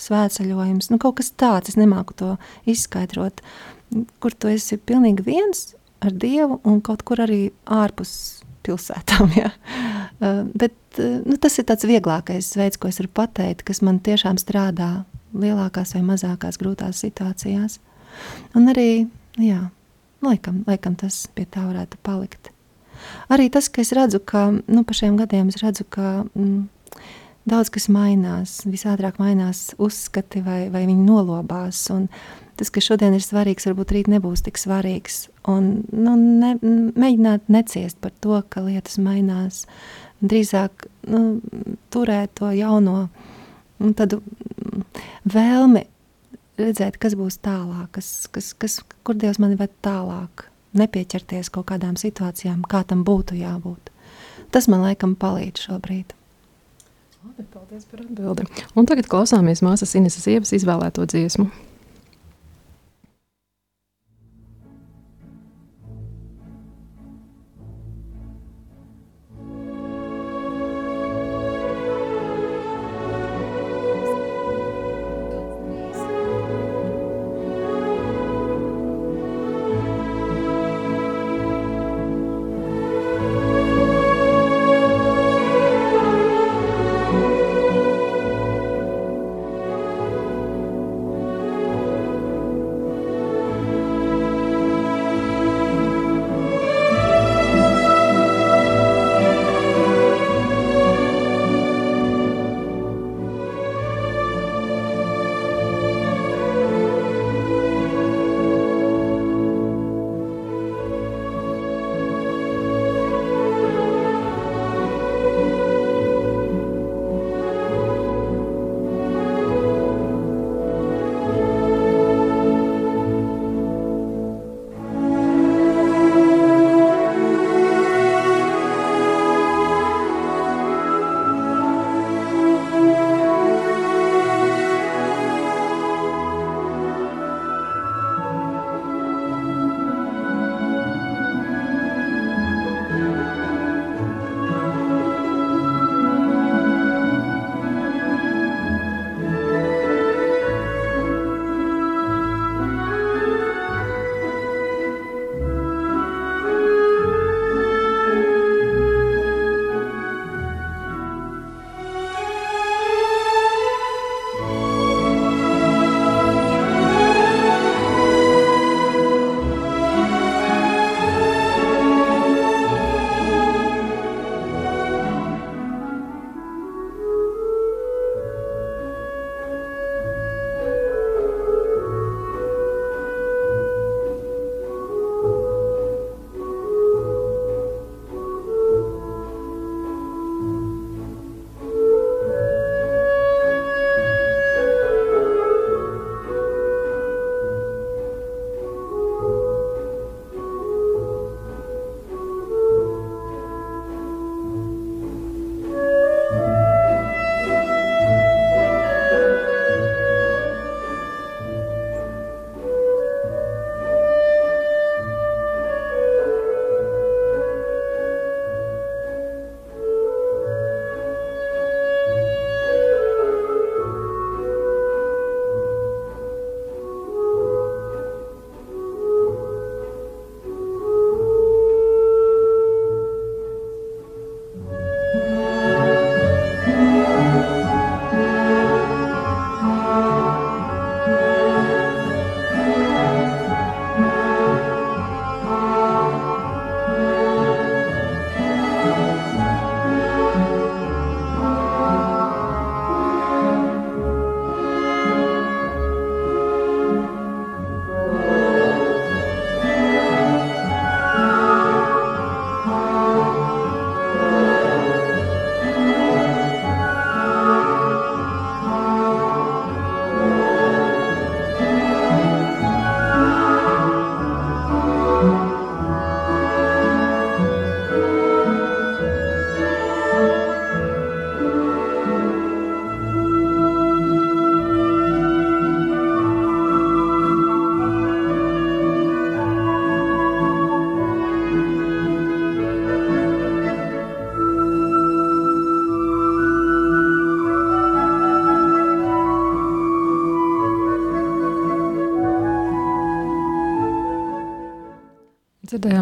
[0.00, 2.34] Svētceļojums, nu kaut kas tāds, es nemāku to
[2.70, 3.42] izskaidrot,
[4.22, 9.32] kur tu esi pilnīgi viens ar Dievu un kaut kur arī ārpus pilsētām.
[9.40, 9.52] Ja?
[10.20, 14.02] Uh, bet uh, nu, tas ir tāds vieglākais veids, ko es varu pateikt, kas man
[14.04, 17.78] tiešām strādā lielākās vai mazākās grūtās situācijās.
[18.58, 19.06] Un arī,
[19.40, 19.62] jā,
[20.24, 22.50] laikam, laikam tas pie tā varētu palikt.
[23.32, 26.66] Arī tas, ka es redzu, ka nu, pa šiem gadiem es redzu, ka mm,
[27.50, 31.82] daudz kas mainās, visātrāk mainās uzskati vai, vai viņi nolobās.
[31.94, 32.06] Un,
[32.60, 35.24] tas, kas šodien ir svarīgs, varbūt rīt nebūs tik svarīgs.
[35.50, 39.64] Un, nu, ne, mēģināt neciest par to, ka lietas mainās.
[40.20, 41.40] Drīzāk nu,
[41.92, 43.08] turēt to jauno
[43.96, 44.20] tādu
[45.24, 45.86] vēlmi
[46.60, 50.46] redzēt, kas būs tālāk, kas, kas, kas, kur Dievs mani ved tālāk.
[50.76, 53.90] Nepieķerties kaut kādām situācijām, kā tam būtu jābūt.
[54.54, 56.14] Tas man laikam palīdz šobrīd.
[57.20, 58.46] Labi, paldies par atbildi.
[58.80, 61.50] Un tagad klausāmies māsas Ineses Ievas izvēlēto dziesmu.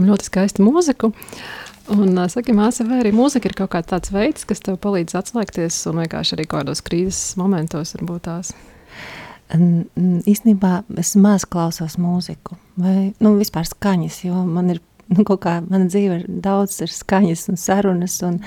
[0.09, 1.13] Ļoti skaistu mūziku.
[1.95, 5.79] Un, saki, māsa, vai arī mūzika ir kaut kāds tāds veids, kas tev palīdz atslēgties
[5.89, 8.53] un vienkārši arī kādos krīzes momentos varbūt tās?
[9.49, 14.83] Īstenībā es maz klausos mūziku, vai nu, vispār skaņas, jo man ir
[15.13, 18.39] nu, kaut kā mana dzīve ir daudz ir skaņas un sarunas, un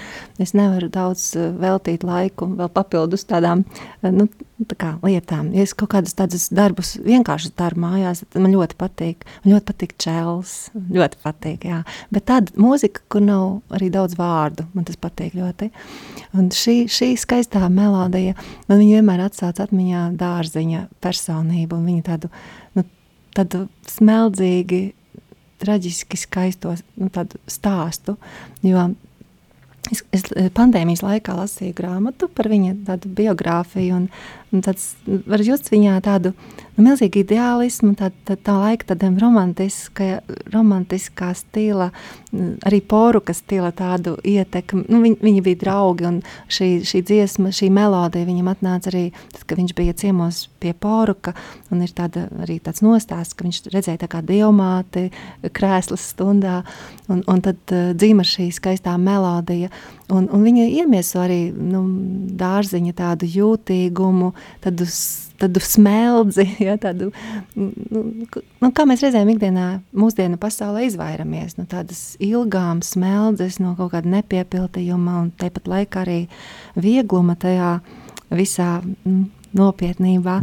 [0.42, 4.28] es nevaru daudz eh, veltīt laiku vēl papildus tādām eh, nu,
[4.70, 5.50] tā kā, lietām.
[5.56, 9.26] Ja es kaut kādus tādus darbus vienkārši daru mājās, tad man ļoti patīk.
[9.42, 11.82] Man ļoti patīk čels, ļoti patīk, jā.
[12.14, 15.72] Bet tāda mūzika, kur nav arī daudz vārdu, man tas patīk ļoti.
[16.38, 18.38] Un šī, šī skaistā melodija,
[18.70, 22.32] man viņa vienmēr atsauc atmiņā dārziņa personību, un viņa tādu,
[22.78, 22.86] nu,
[23.38, 24.84] tādu smeldzīgi
[25.62, 27.10] traģiski skaisto nu,
[27.50, 28.18] stāstu.
[28.66, 28.90] Jo
[29.92, 34.08] es, es pandēmijas laikā lasīju grāmatu par viņa biogrāfiju, un,
[34.52, 36.34] un tāds, var just viņā tādu
[36.76, 40.22] nu, milzīgu ideālismu, tā, tā, tā laika tādiem romantiska,
[40.52, 41.90] romantiskā stila,
[42.68, 44.86] arī poruka stila tādu ietekmi.
[44.92, 46.20] Nu, viņi, viņi bija draugi, un
[46.52, 51.34] šī, šī dziesma, šī melodija viņam atnāca arī tad, kad viņš bija ciemos pie poruka,
[51.72, 55.10] un ir tāda, arī tāds nostāsts, ka viņš redzēja tā kā dievmāti
[55.56, 56.62] krēslas stundā,
[57.12, 59.72] un, un tad uh, dzīma šī skaistā melodija,
[60.12, 61.84] un, un viņa iemieso arī nu,
[62.40, 64.34] dārziņa tādu jūtīgumu,
[64.64, 64.88] tādu
[65.42, 67.10] tādu smeldzi, ja, tādu,
[67.58, 68.04] nu,
[68.62, 73.94] nu, kā mēs reizēm ikdienā mūsdienu pasaulē izvairamies no nu, tādas ilgām smeldzes, no kaut
[73.96, 76.20] kāda nepiepildījuma un tāpat laikā arī
[76.80, 77.78] viegluma tajā
[78.32, 79.26] visā mm,
[79.58, 80.42] nopietnībā.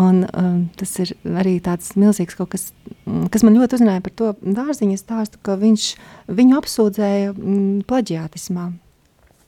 [0.00, 2.70] Un, um, tas ir arī tāds milzīgs kaut kas,
[3.04, 5.90] mm, kas man ļoti uzrunāja par to dārziņa stāstu, ka viņš
[6.32, 8.70] viņu apsūdzēja mm, plaģiātismā,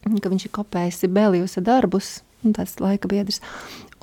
[0.05, 2.19] ka viņš ir kopējis Sibeliusa darbus,
[2.53, 3.41] tas laika biedrs,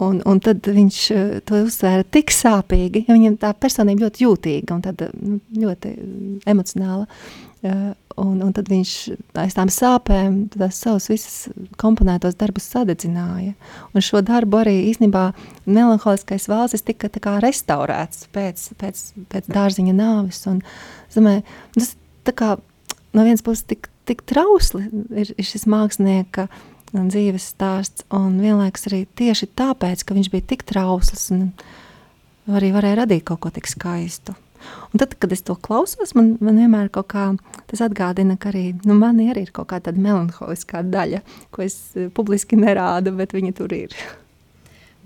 [0.02, 4.74] Un, un tad viņš eh, to uzsvēra tik sāpīgi, jo viņam tā personība ļoti jūtīga
[4.74, 5.92] un tāda, nu, ļoti
[6.50, 7.06] emocionāla.
[7.62, 8.92] Uh, un, un tad viņš
[9.42, 11.38] aiz tām sāpēm tās savus visus
[11.82, 13.54] komponētos darbus sadedzināja.
[13.94, 15.30] Un šo darbu arī īstenībā
[15.66, 20.44] melanholiskais valstis tika kā restaurēts pēc, pēc, pēc dārziņa nāvis.
[20.52, 20.62] Un,
[21.16, 21.46] domāju,
[21.78, 21.96] tas
[22.38, 22.56] kā
[23.14, 26.48] no vienas puses tik, tik trausli ir, ir šis mākslinieka
[26.92, 28.06] dzīves stāsts.
[28.14, 31.50] Un vienlaikus arī tieši tāpēc, ka viņš bija tik trausls un
[32.52, 34.36] arī varēja radīt kaut ko tik skaistu.
[34.92, 37.28] Un tad, kad es to klausos, man, man vienmēr kaut kā
[37.72, 41.22] tas atgādina, ka arī nu, man ir, ir kaut kāda melanholiskā daļa,
[41.54, 43.96] ko es eh, publiski nerādu, bet viņa tur ir.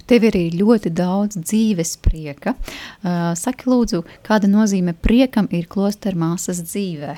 [0.05, 2.53] Tev ir arī ļoti daudz dzīves prieka.
[3.01, 7.15] Uh, saki, lūdzu, kāda nozīme priekam ir klosteru māsas dzīvē?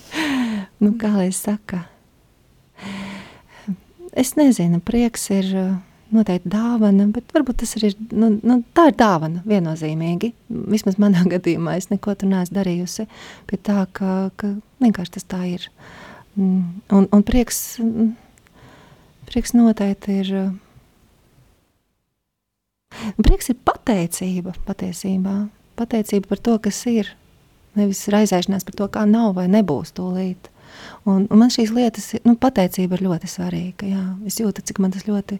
[0.82, 1.82] nu, kā lai saka?
[4.16, 5.74] Es nezinu, prieks ir eh,
[6.14, 10.32] noteikti dāvana, bet varbūt tas ir, nu, nu, tā ir dāvana viennozīmīgi.
[10.72, 13.08] Vismaz manā gadījumā es neko tur neesmu darījusi
[13.50, 14.46] pie tā, ka, ka
[14.84, 15.66] vienkārši tas tā ir.
[16.36, 16.62] Mm,
[16.94, 18.10] un, un prieks, mm,
[19.30, 20.50] prieks noteikti ir, eh,
[23.22, 25.36] prieks ir pateicība patiesībā.
[25.76, 27.06] Pateicība par to, kas ir.
[27.76, 30.48] Nevis raizēšanās par to, kā nav vai nebūs tūlīt.
[31.04, 33.88] Un, un man šīs lietas, nu, pateicība ir ļoti svarīga.
[33.90, 34.04] Jā.
[34.28, 35.38] Es jūtu, cik man tas ļoti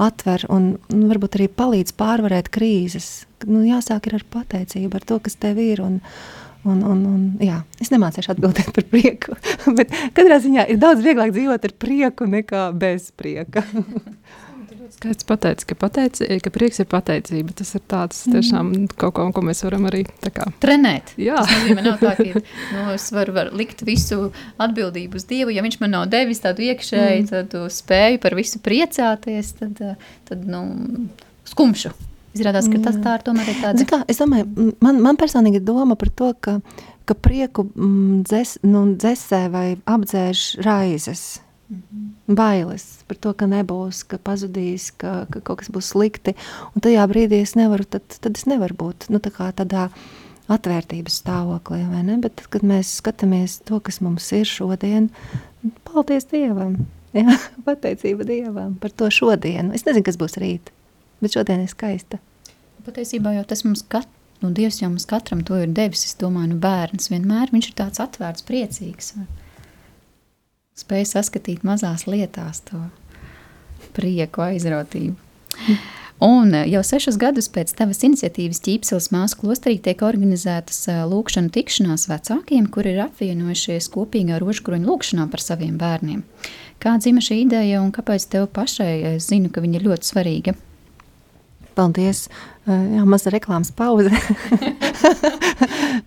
[0.00, 3.10] atver un nu, varbūt arī palīdz pārvarēt krīzes.
[3.48, 5.82] Nu, jāsāk ar pateicību, ar to, kas tev ir.
[5.84, 6.00] Un,
[6.64, 9.36] un, un, un, jā, es nemācīšu atbildēt par prieku,
[9.78, 13.64] bet katrā ziņā ir daudz vieglāk dzīvot ar prieku nekā bez prieka.
[15.00, 17.54] Skaists pateicis, ka, pateici, ka prieks ir pateicība.
[17.56, 18.90] Tas ir tāds tiešām mm.
[19.00, 20.50] kaut ko, ko mēs varam arī kā...
[20.60, 21.14] trenēt.
[21.16, 22.42] Jā, tas nozīmē, nav tā, ka
[22.74, 24.28] nu, es varu var likt visu
[24.60, 25.56] atbildību uz Dievu.
[25.56, 27.32] Ja viņš man nav devis tādu iekšēju, mm.
[27.32, 29.80] tādu spēju par visu priecāties, tad,
[30.28, 30.66] tad nu,
[31.48, 31.96] skumšu.
[32.36, 33.88] Izrādās, ka tas tā ir tomēr ir tāds.
[33.88, 36.60] Kā, es domāju, man, man personīgi ir doma par to, ka,
[37.08, 41.30] ka prieku mm, dzes, nu, dzesē vai apdzēš raizes.
[41.70, 42.34] Mhm.
[42.34, 46.34] Bailes par to, ka nebūs, ka pazudīs, ka, ka kaut kas būs slikti.
[46.74, 49.88] Un tajā brīdī es nevaru, tad, tad es nevaru būt nu, tā tādā
[50.50, 51.84] atvērtības stāvoklī.
[52.22, 55.10] Bet tad, kad mēs skatāmies to, kas mums ir šodien,
[55.86, 56.80] paldies Dievam!
[57.14, 59.74] Jā, pateicība Dievam par to šodienu.
[59.74, 60.72] Es nezinu, kas būs rīt,
[61.22, 62.18] bet šodien ir skaista.
[62.86, 64.16] Patiesībā jau tas mums katrs.
[64.40, 66.06] Nu, Dievs jau mums katram to ir devis.
[66.08, 69.10] Es domāju, nu, bērns vienmēr ir tāds atvērts, priecīgs.
[69.18, 69.26] Vai?
[70.80, 72.82] Spēj saskatīt mazās lietās to
[73.96, 75.16] prieku, aizrautību.
[76.20, 81.52] Un eh, jau sešus gadus pēc tavas iniciatīvas ķīpseles māsu klosterī tiek organizētas eh, lūkšana
[81.54, 86.20] tikšanās vecākiem, kuri ir apvienojušies kopīgā rožkroņa lūkšanā par saviem bērniem.
[86.80, 90.56] Kā dzima šī ideja un kāpēc tev pašai eh, zinu, ka viņa ir ļoti svarīga?
[91.78, 92.26] Paldies!
[92.68, 94.12] Jā, maza reklāmas pauze.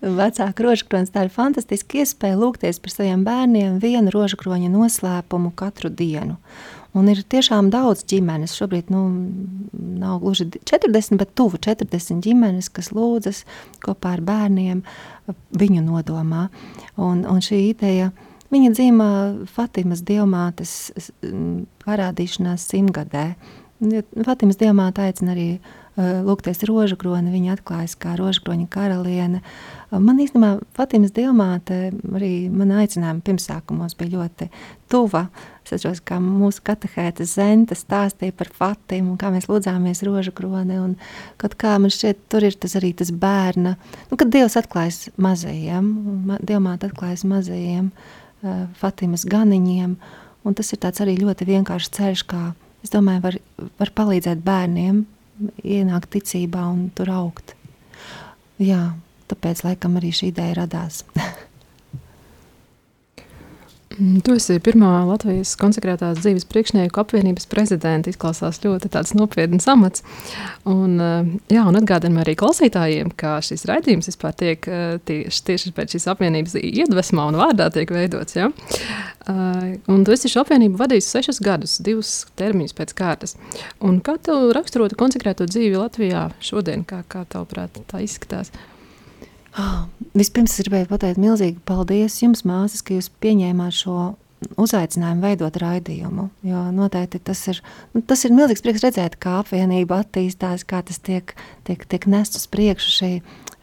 [0.02, 1.12] vecāku rožkronis.
[1.14, 6.38] Tā ir fantastiska iespēja lūgties par saviem bērniem vienu rožkroņa noslēpumu katru dienu.
[6.94, 8.54] Un ir tiešām daudz ģimenes.
[8.54, 9.02] Šobrīd nu,
[9.98, 13.42] nav gluži 40, bet tuvu 40 ģimenes, kas lūdzas
[13.82, 14.84] kopā ar bērniem
[15.58, 16.46] viņu nodomā.
[16.94, 18.12] Un, un šī ideja,
[18.54, 19.10] viņa dzīvā
[19.50, 20.92] Fatimas dievmātes
[21.82, 23.32] parādīšanās simtgadē.
[24.24, 29.42] Fatimas dievmāte aicina arī uh, lūgties rožu kroni, viņa atklājas kā rožkroņa karaliene.
[29.42, 34.48] Uh, man īstenībā Fatimas dievmāte arī man aicinājuma pirmsākumos bija ļoti
[34.90, 35.26] tuva.
[35.64, 40.76] Es atceros, kā mūsu katehēta Zenta stāstīja par Fatimu un kā mēs lūdzāmies rožu kroni.
[40.80, 40.96] Un
[41.40, 43.76] kaut kā man šķiet, tur ir tas arī tas bērna,
[44.10, 45.88] nu, kad Dievs atklājas mazajiem,
[46.44, 49.96] Dievmāte atklājas mazajiem uh, Fatimas ganiņiem.
[50.44, 52.42] Un tas ir arī ļoti vienkāršs ceļš, kā,
[52.84, 53.40] es domāju, var,
[53.80, 55.04] var palīdzēt bērniem
[55.62, 57.54] ienākt ticībā un tur augt.
[58.62, 58.94] Jā,
[59.30, 61.02] tāpēc laikam arī šī ideja radās.
[63.94, 68.10] Mm, tu esi pirmā Latvijas konsekrētās dzīves priekšnieku apvienības prezidenta.
[68.10, 70.02] Izklausās ļoti nopietns amats.
[70.66, 75.72] Un, eh, jā, un atgādinām arī klausītājiem, ka šis raidījums vispār tiek eh, tieši, tieši
[75.76, 78.34] pēc šīs apvienības iedvesmā un vārdā tiek veidots.
[78.34, 78.50] Ja?
[79.24, 83.38] Uh, un tu esi šo apvienību vadījis sešus gadus, divus termiņus pēc kārtas.
[83.80, 86.84] Un kā tu raksturotu konsekrēto dzīvi Latvijā šodien?
[86.84, 88.52] Kā, kā tavuprāt, tā izskatās?
[88.52, 88.73] Uh,
[89.54, 89.84] Oh,
[90.18, 93.98] vispirms es gribēju pateikt milzīgi paldies jums, māsas, ka jūs pieņēmāt šo
[94.60, 96.26] uzaicinājumu veidot raidījumu.
[96.44, 97.60] Jo noteikti tas ir,
[97.94, 101.36] nu, tas ir milzīgs prieks redzēt, kā apvienība attīstās, kā tas tiek,
[101.68, 103.10] tiek, tiek nests uz priekšu šī,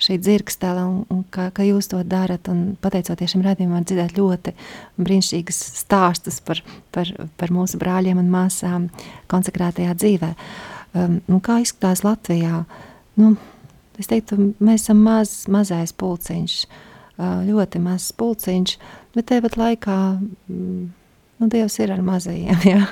[0.02, 2.50] šī dzirkstele un, un kā, kā jūs to darat.
[2.52, 4.56] Un pateicoties šim raidījumam, dzirdēt ļoti
[5.02, 6.64] brīnišķīgas stāstus par,
[6.96, 8.89] par, par mūsu brāļiem un māsām
[9.32, 10.36] konsekrētajā dzīvē.
[10.96, 12.64] Um, kā izskatās Latvijā?
[13.20, 13.36] Nu,
[14.02, 16.58] Es teiktu, mēs esam maz, mazais pulciņš,
[17.45, 18.76] ļoti mazs pulciņš,
[19.14, 20.86] bet tāpat laikā mm,
[21.41, 22.64] nu, Dievs ir ar mazajiem.
[22.72, 22.86] Ja?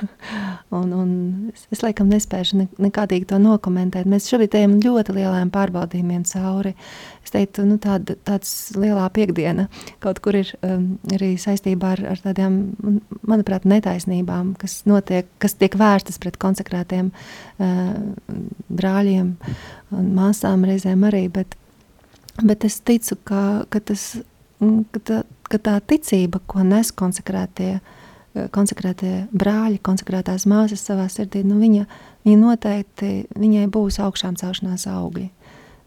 [0.70, 1.14] Un, un
[1.50, 4.06] es, es laikam nespēju ne, nekādīgi to nokomentēt.
[4.06, 6.76] Mēs šobrīd ejam ļoti lieliem pārbaudījumiem cauri.
[7.26, 8.14] Es teiktu, nu, tāda,
[8.78, 9.66] lielā piekdiena
[9.98, 12.60] kaut kur ir um, arī saistībā ar, ar tādām,
[13.26, 17.92] manuprāt, netaisnībām, kas notiek, kas tiek vērstas pret konsekrētiem uh,
[18.70, 19.34] brāļiem
[19.98, 21.58] un māsām reizēm arī, bet,
[22.46, 24.12] bet es ticu, ka, ka, tas,
[24.62, 27.96] ka, tā, ka tā ticība, ko nes konsekrētie uh,
[28.54, 31.86] konsekrētie brāļi, konsekrētās māsas savā sirdī, nu viņa,
[32.26, 35.28] viņa noteikti viņai būs augšām celšanās augļi.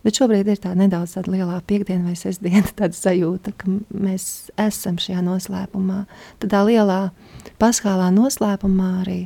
[0.04, 5.00] Bet šobrīd ir tā nedaudz tāda lielā piekdiena vai sestdiena, tāda sajūta, ka mēs esam
[5.00, 6.04] šajā noslēpumā.
[6.44, 7.00] Tādā lielā
[7.62, 9.22] paskālā noslēpumā arī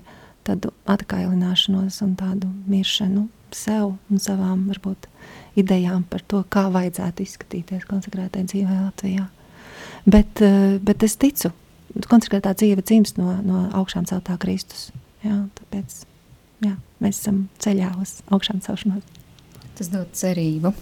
[0.48, 5.08] tādu atkailināšanos un tādu miršanu sev un savām, varbūt,
[5.60, 9.26] idejām par to, kā vajadzētu izskatīties konsekrētai dzīvē Latvijā.
[10.06, 11.52] Bet, eh, bet es ticu,
[12.10, 14.90] konsekrētā dzīve dzimst no, no augšām celtā Kristus.
[15.26, 16.02] Jā, tāpēc
[16.66, 19.06] jā, mēs esam ceļā uz augšām celšanos.
[19.78, 20.74] Tas dod cerību.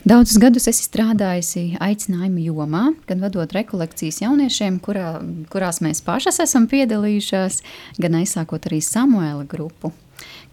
[0.00, 5.18] Daudzus gadus esi strādājusi aicinājuma jomā, gan vadot rekolekcijas jauniešiem, kurā,
[5.52, 7.58] kurās mēs pašas esam piedalījušās,
[8.00, 9.92] gan aizsākot arī Samuēla grupu,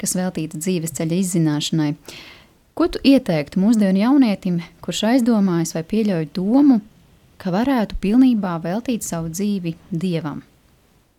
[0.02, 1.94] kas veltīta dzīves ceļa izzināšanai.
[2.78, 6.82] Ko tu ieteiktu mūsdienu jaunietim, kurš aizdomājas vai pieļauj domu,
[7.42, 10.44] ka varētu pilnībā veltīt savu dzīvi dievam?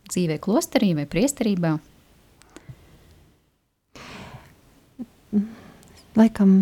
[0.09, 1.75] Dzīvē, klosterī vai priesterībā?
[6.17, 6.53] Laikam,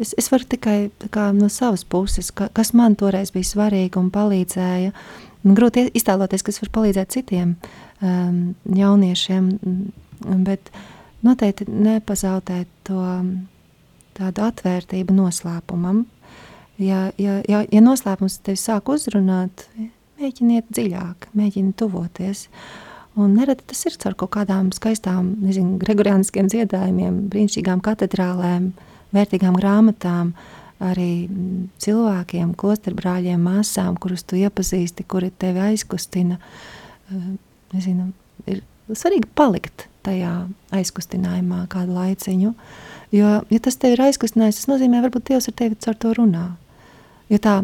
[0.00, 0.76] es, es varu tikai
[1.12, 4.94] kā, no savas puses, ka, kas man toreiz bija svarīgi un palīdzēja.
[5.42, 8.40] Man grūti iztēloties, kas var palīdzēt citiem um,
[8.78, 9.50] jauniešiem,
[10.46, 10.72] bet
[11.26, 13.02] noteikti nepazaudēt to
[14.16, 16.04] tādu atvērtību noslēpumam,
[16.82, 19.66] ja, ja, ja, ja noslēpums tevi sāk uzrunāt,
[20.20, 22.46] mēģiniet dziļāk, mēģiniet tuvoties.
[23.18, 28.70] Un nereti tas ir caur kaut kādām skaistām, nezinu, gregoriāniskiem dziedājumiem, brīnišķīgām katedrālēm,
[29.12, 30.32] vērtīgām grāmatām,
[30.82, 31.28] arī
[31.82, 36.40] cilvēkiem, klosterbrāļiem, māsām, kurus tu iepazīsti, kuri tevi aizkustina.
[37.72, 38.08] Nezinu,
[38.48, 40.32] ir svarīgi palikt tajā
[40.74, 42.54] aizkustinājumā kādu laiciņu,
[43.14, 46.46] jo, ja tas tevi ir aizkustinājis, tas nozīmē, varbūt Dievs ar tevi caur to runā.
[47.32, 47.54] Jo tā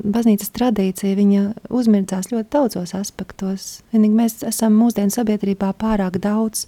[0.00, 3.68] baznīcas tradīcija viņa uzmirdzās ļoti daudzos aspektos.
[3.92, 6.66] Vienīgi mēs esam mūsdienu sabiedrībā pārāk daudz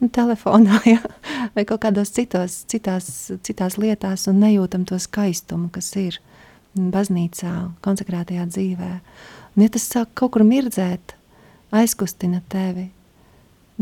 [0.00, 1.02] nu, telefonā ja?
[1.56, 3.10] vai kaut kādos citos, citās,
[3.44, 6.18] citās lietās un nejūtam to skaistumu, kas ir
[6.72, 7.52] baznīcā,
[7.84, 8.92] konsekrētajā dzīvē.
[9.52, 11.12] Un, ja tas sāk kaut kur mirdzēt,
[11.76, 12.88] aizkustina tevi,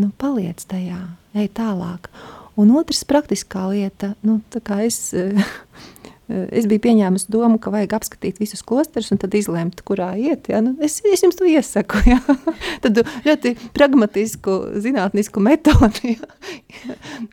[0.01, 0.99] nu, paliec tajā,
[1.39, 2.11] ej tālāk.
[2.59, 4.99] Un otrs praktiskā lieta, nu, tā kā es
[6.31, 10.51] es biju pieņēmusi domu, ka vajag apskatīt visus klosterus un tad izlemt, kurā iet.
[10.53, 10.61] Ja?
[10.65, 12.03] Nu, es, es jums to iesaku.
[12.07, 12.21] Ja?
[12.85, 16.31] Tad ļoti pragmatisku, zinātnisku metodi ja?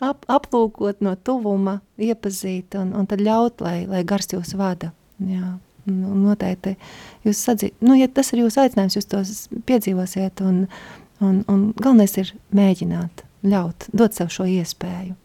[0.09, 4.91] Ap, aplūkot no tuvuma, iepazīt un, un tad ļaut, lai, lai gars jūs vada.
[5.17, 6.75] Nu, noteikti
[7.25, 9.31] jūs sadzīt, nu, ja tas ir jūsu aicinājums, jūs tos
[9.69, 10.65] piedzīvosiet un,
[11.23, 15.15] un, un galvenais ir mēģināt, ļaut, dot sev šo iespēju.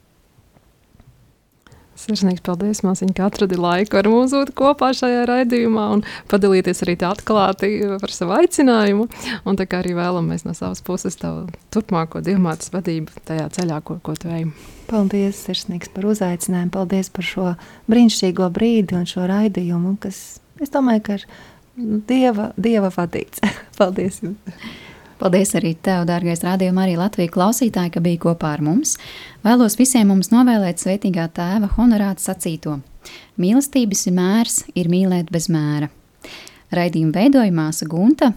[2.02, 6.96] Sirsnīgs paldies, Māsiņa, ka atradi laiku ar mums būt kopā šajā raidījumā un padalīties arī
[6.98, 7.70] tā atklāti
[8.02, 9.06] par savu aicinājumu.
[9.46, 14.00] Un tā kā arī vēlamies no savas puses tavu turpmāko dievmātes vadību tajā ceļā, ko,
[14.02, 14.48] ko tu ej.
[14.90, 17.48] Paldies, sirsnīgs par uzaicinājumu, paldies par šo
[17.92, 21.28] brīnišķīgo brīdi un šo raidījumu, kas, es domāju, ka ir
[22.10, 23.44] dieva, dieva vadīts.
[23.78, 24.58] paldies jums!
[25.22, 28.96] Paldies arī tev, dārgais rādījuma, arī Latvijas klausītāji, ka bija kopā ar mums.
[29.46, 32.80] Vēlos visiem mums novēlēt svētīgā tēva honorāta sacīto.
[33.38, 35.92] Mīlestības mērs ir mīlēt bez mēra.
[36.74, 38.32] Raidījumu veidoja māsa Gunta.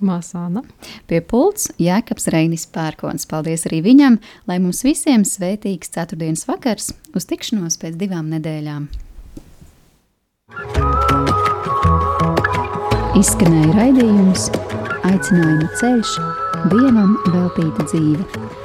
[0.00, 0.62] Māsāna.
[1.10, 3.28] Pie pults Jēkabs Reinis Pērkons.
[3.28, 4.16] Paldies arī viņam,
[4.48, 8.88] lai mums visiem svētīgs ceturtdienas vakars uz tikšanos pēc divām nedēļām.
[13.20, 14.48] Izskanēja raidījums
[15.10, 16.10] Aicinājuma ceļš,
[16.68, 18.59] dievam veltīta dzīve.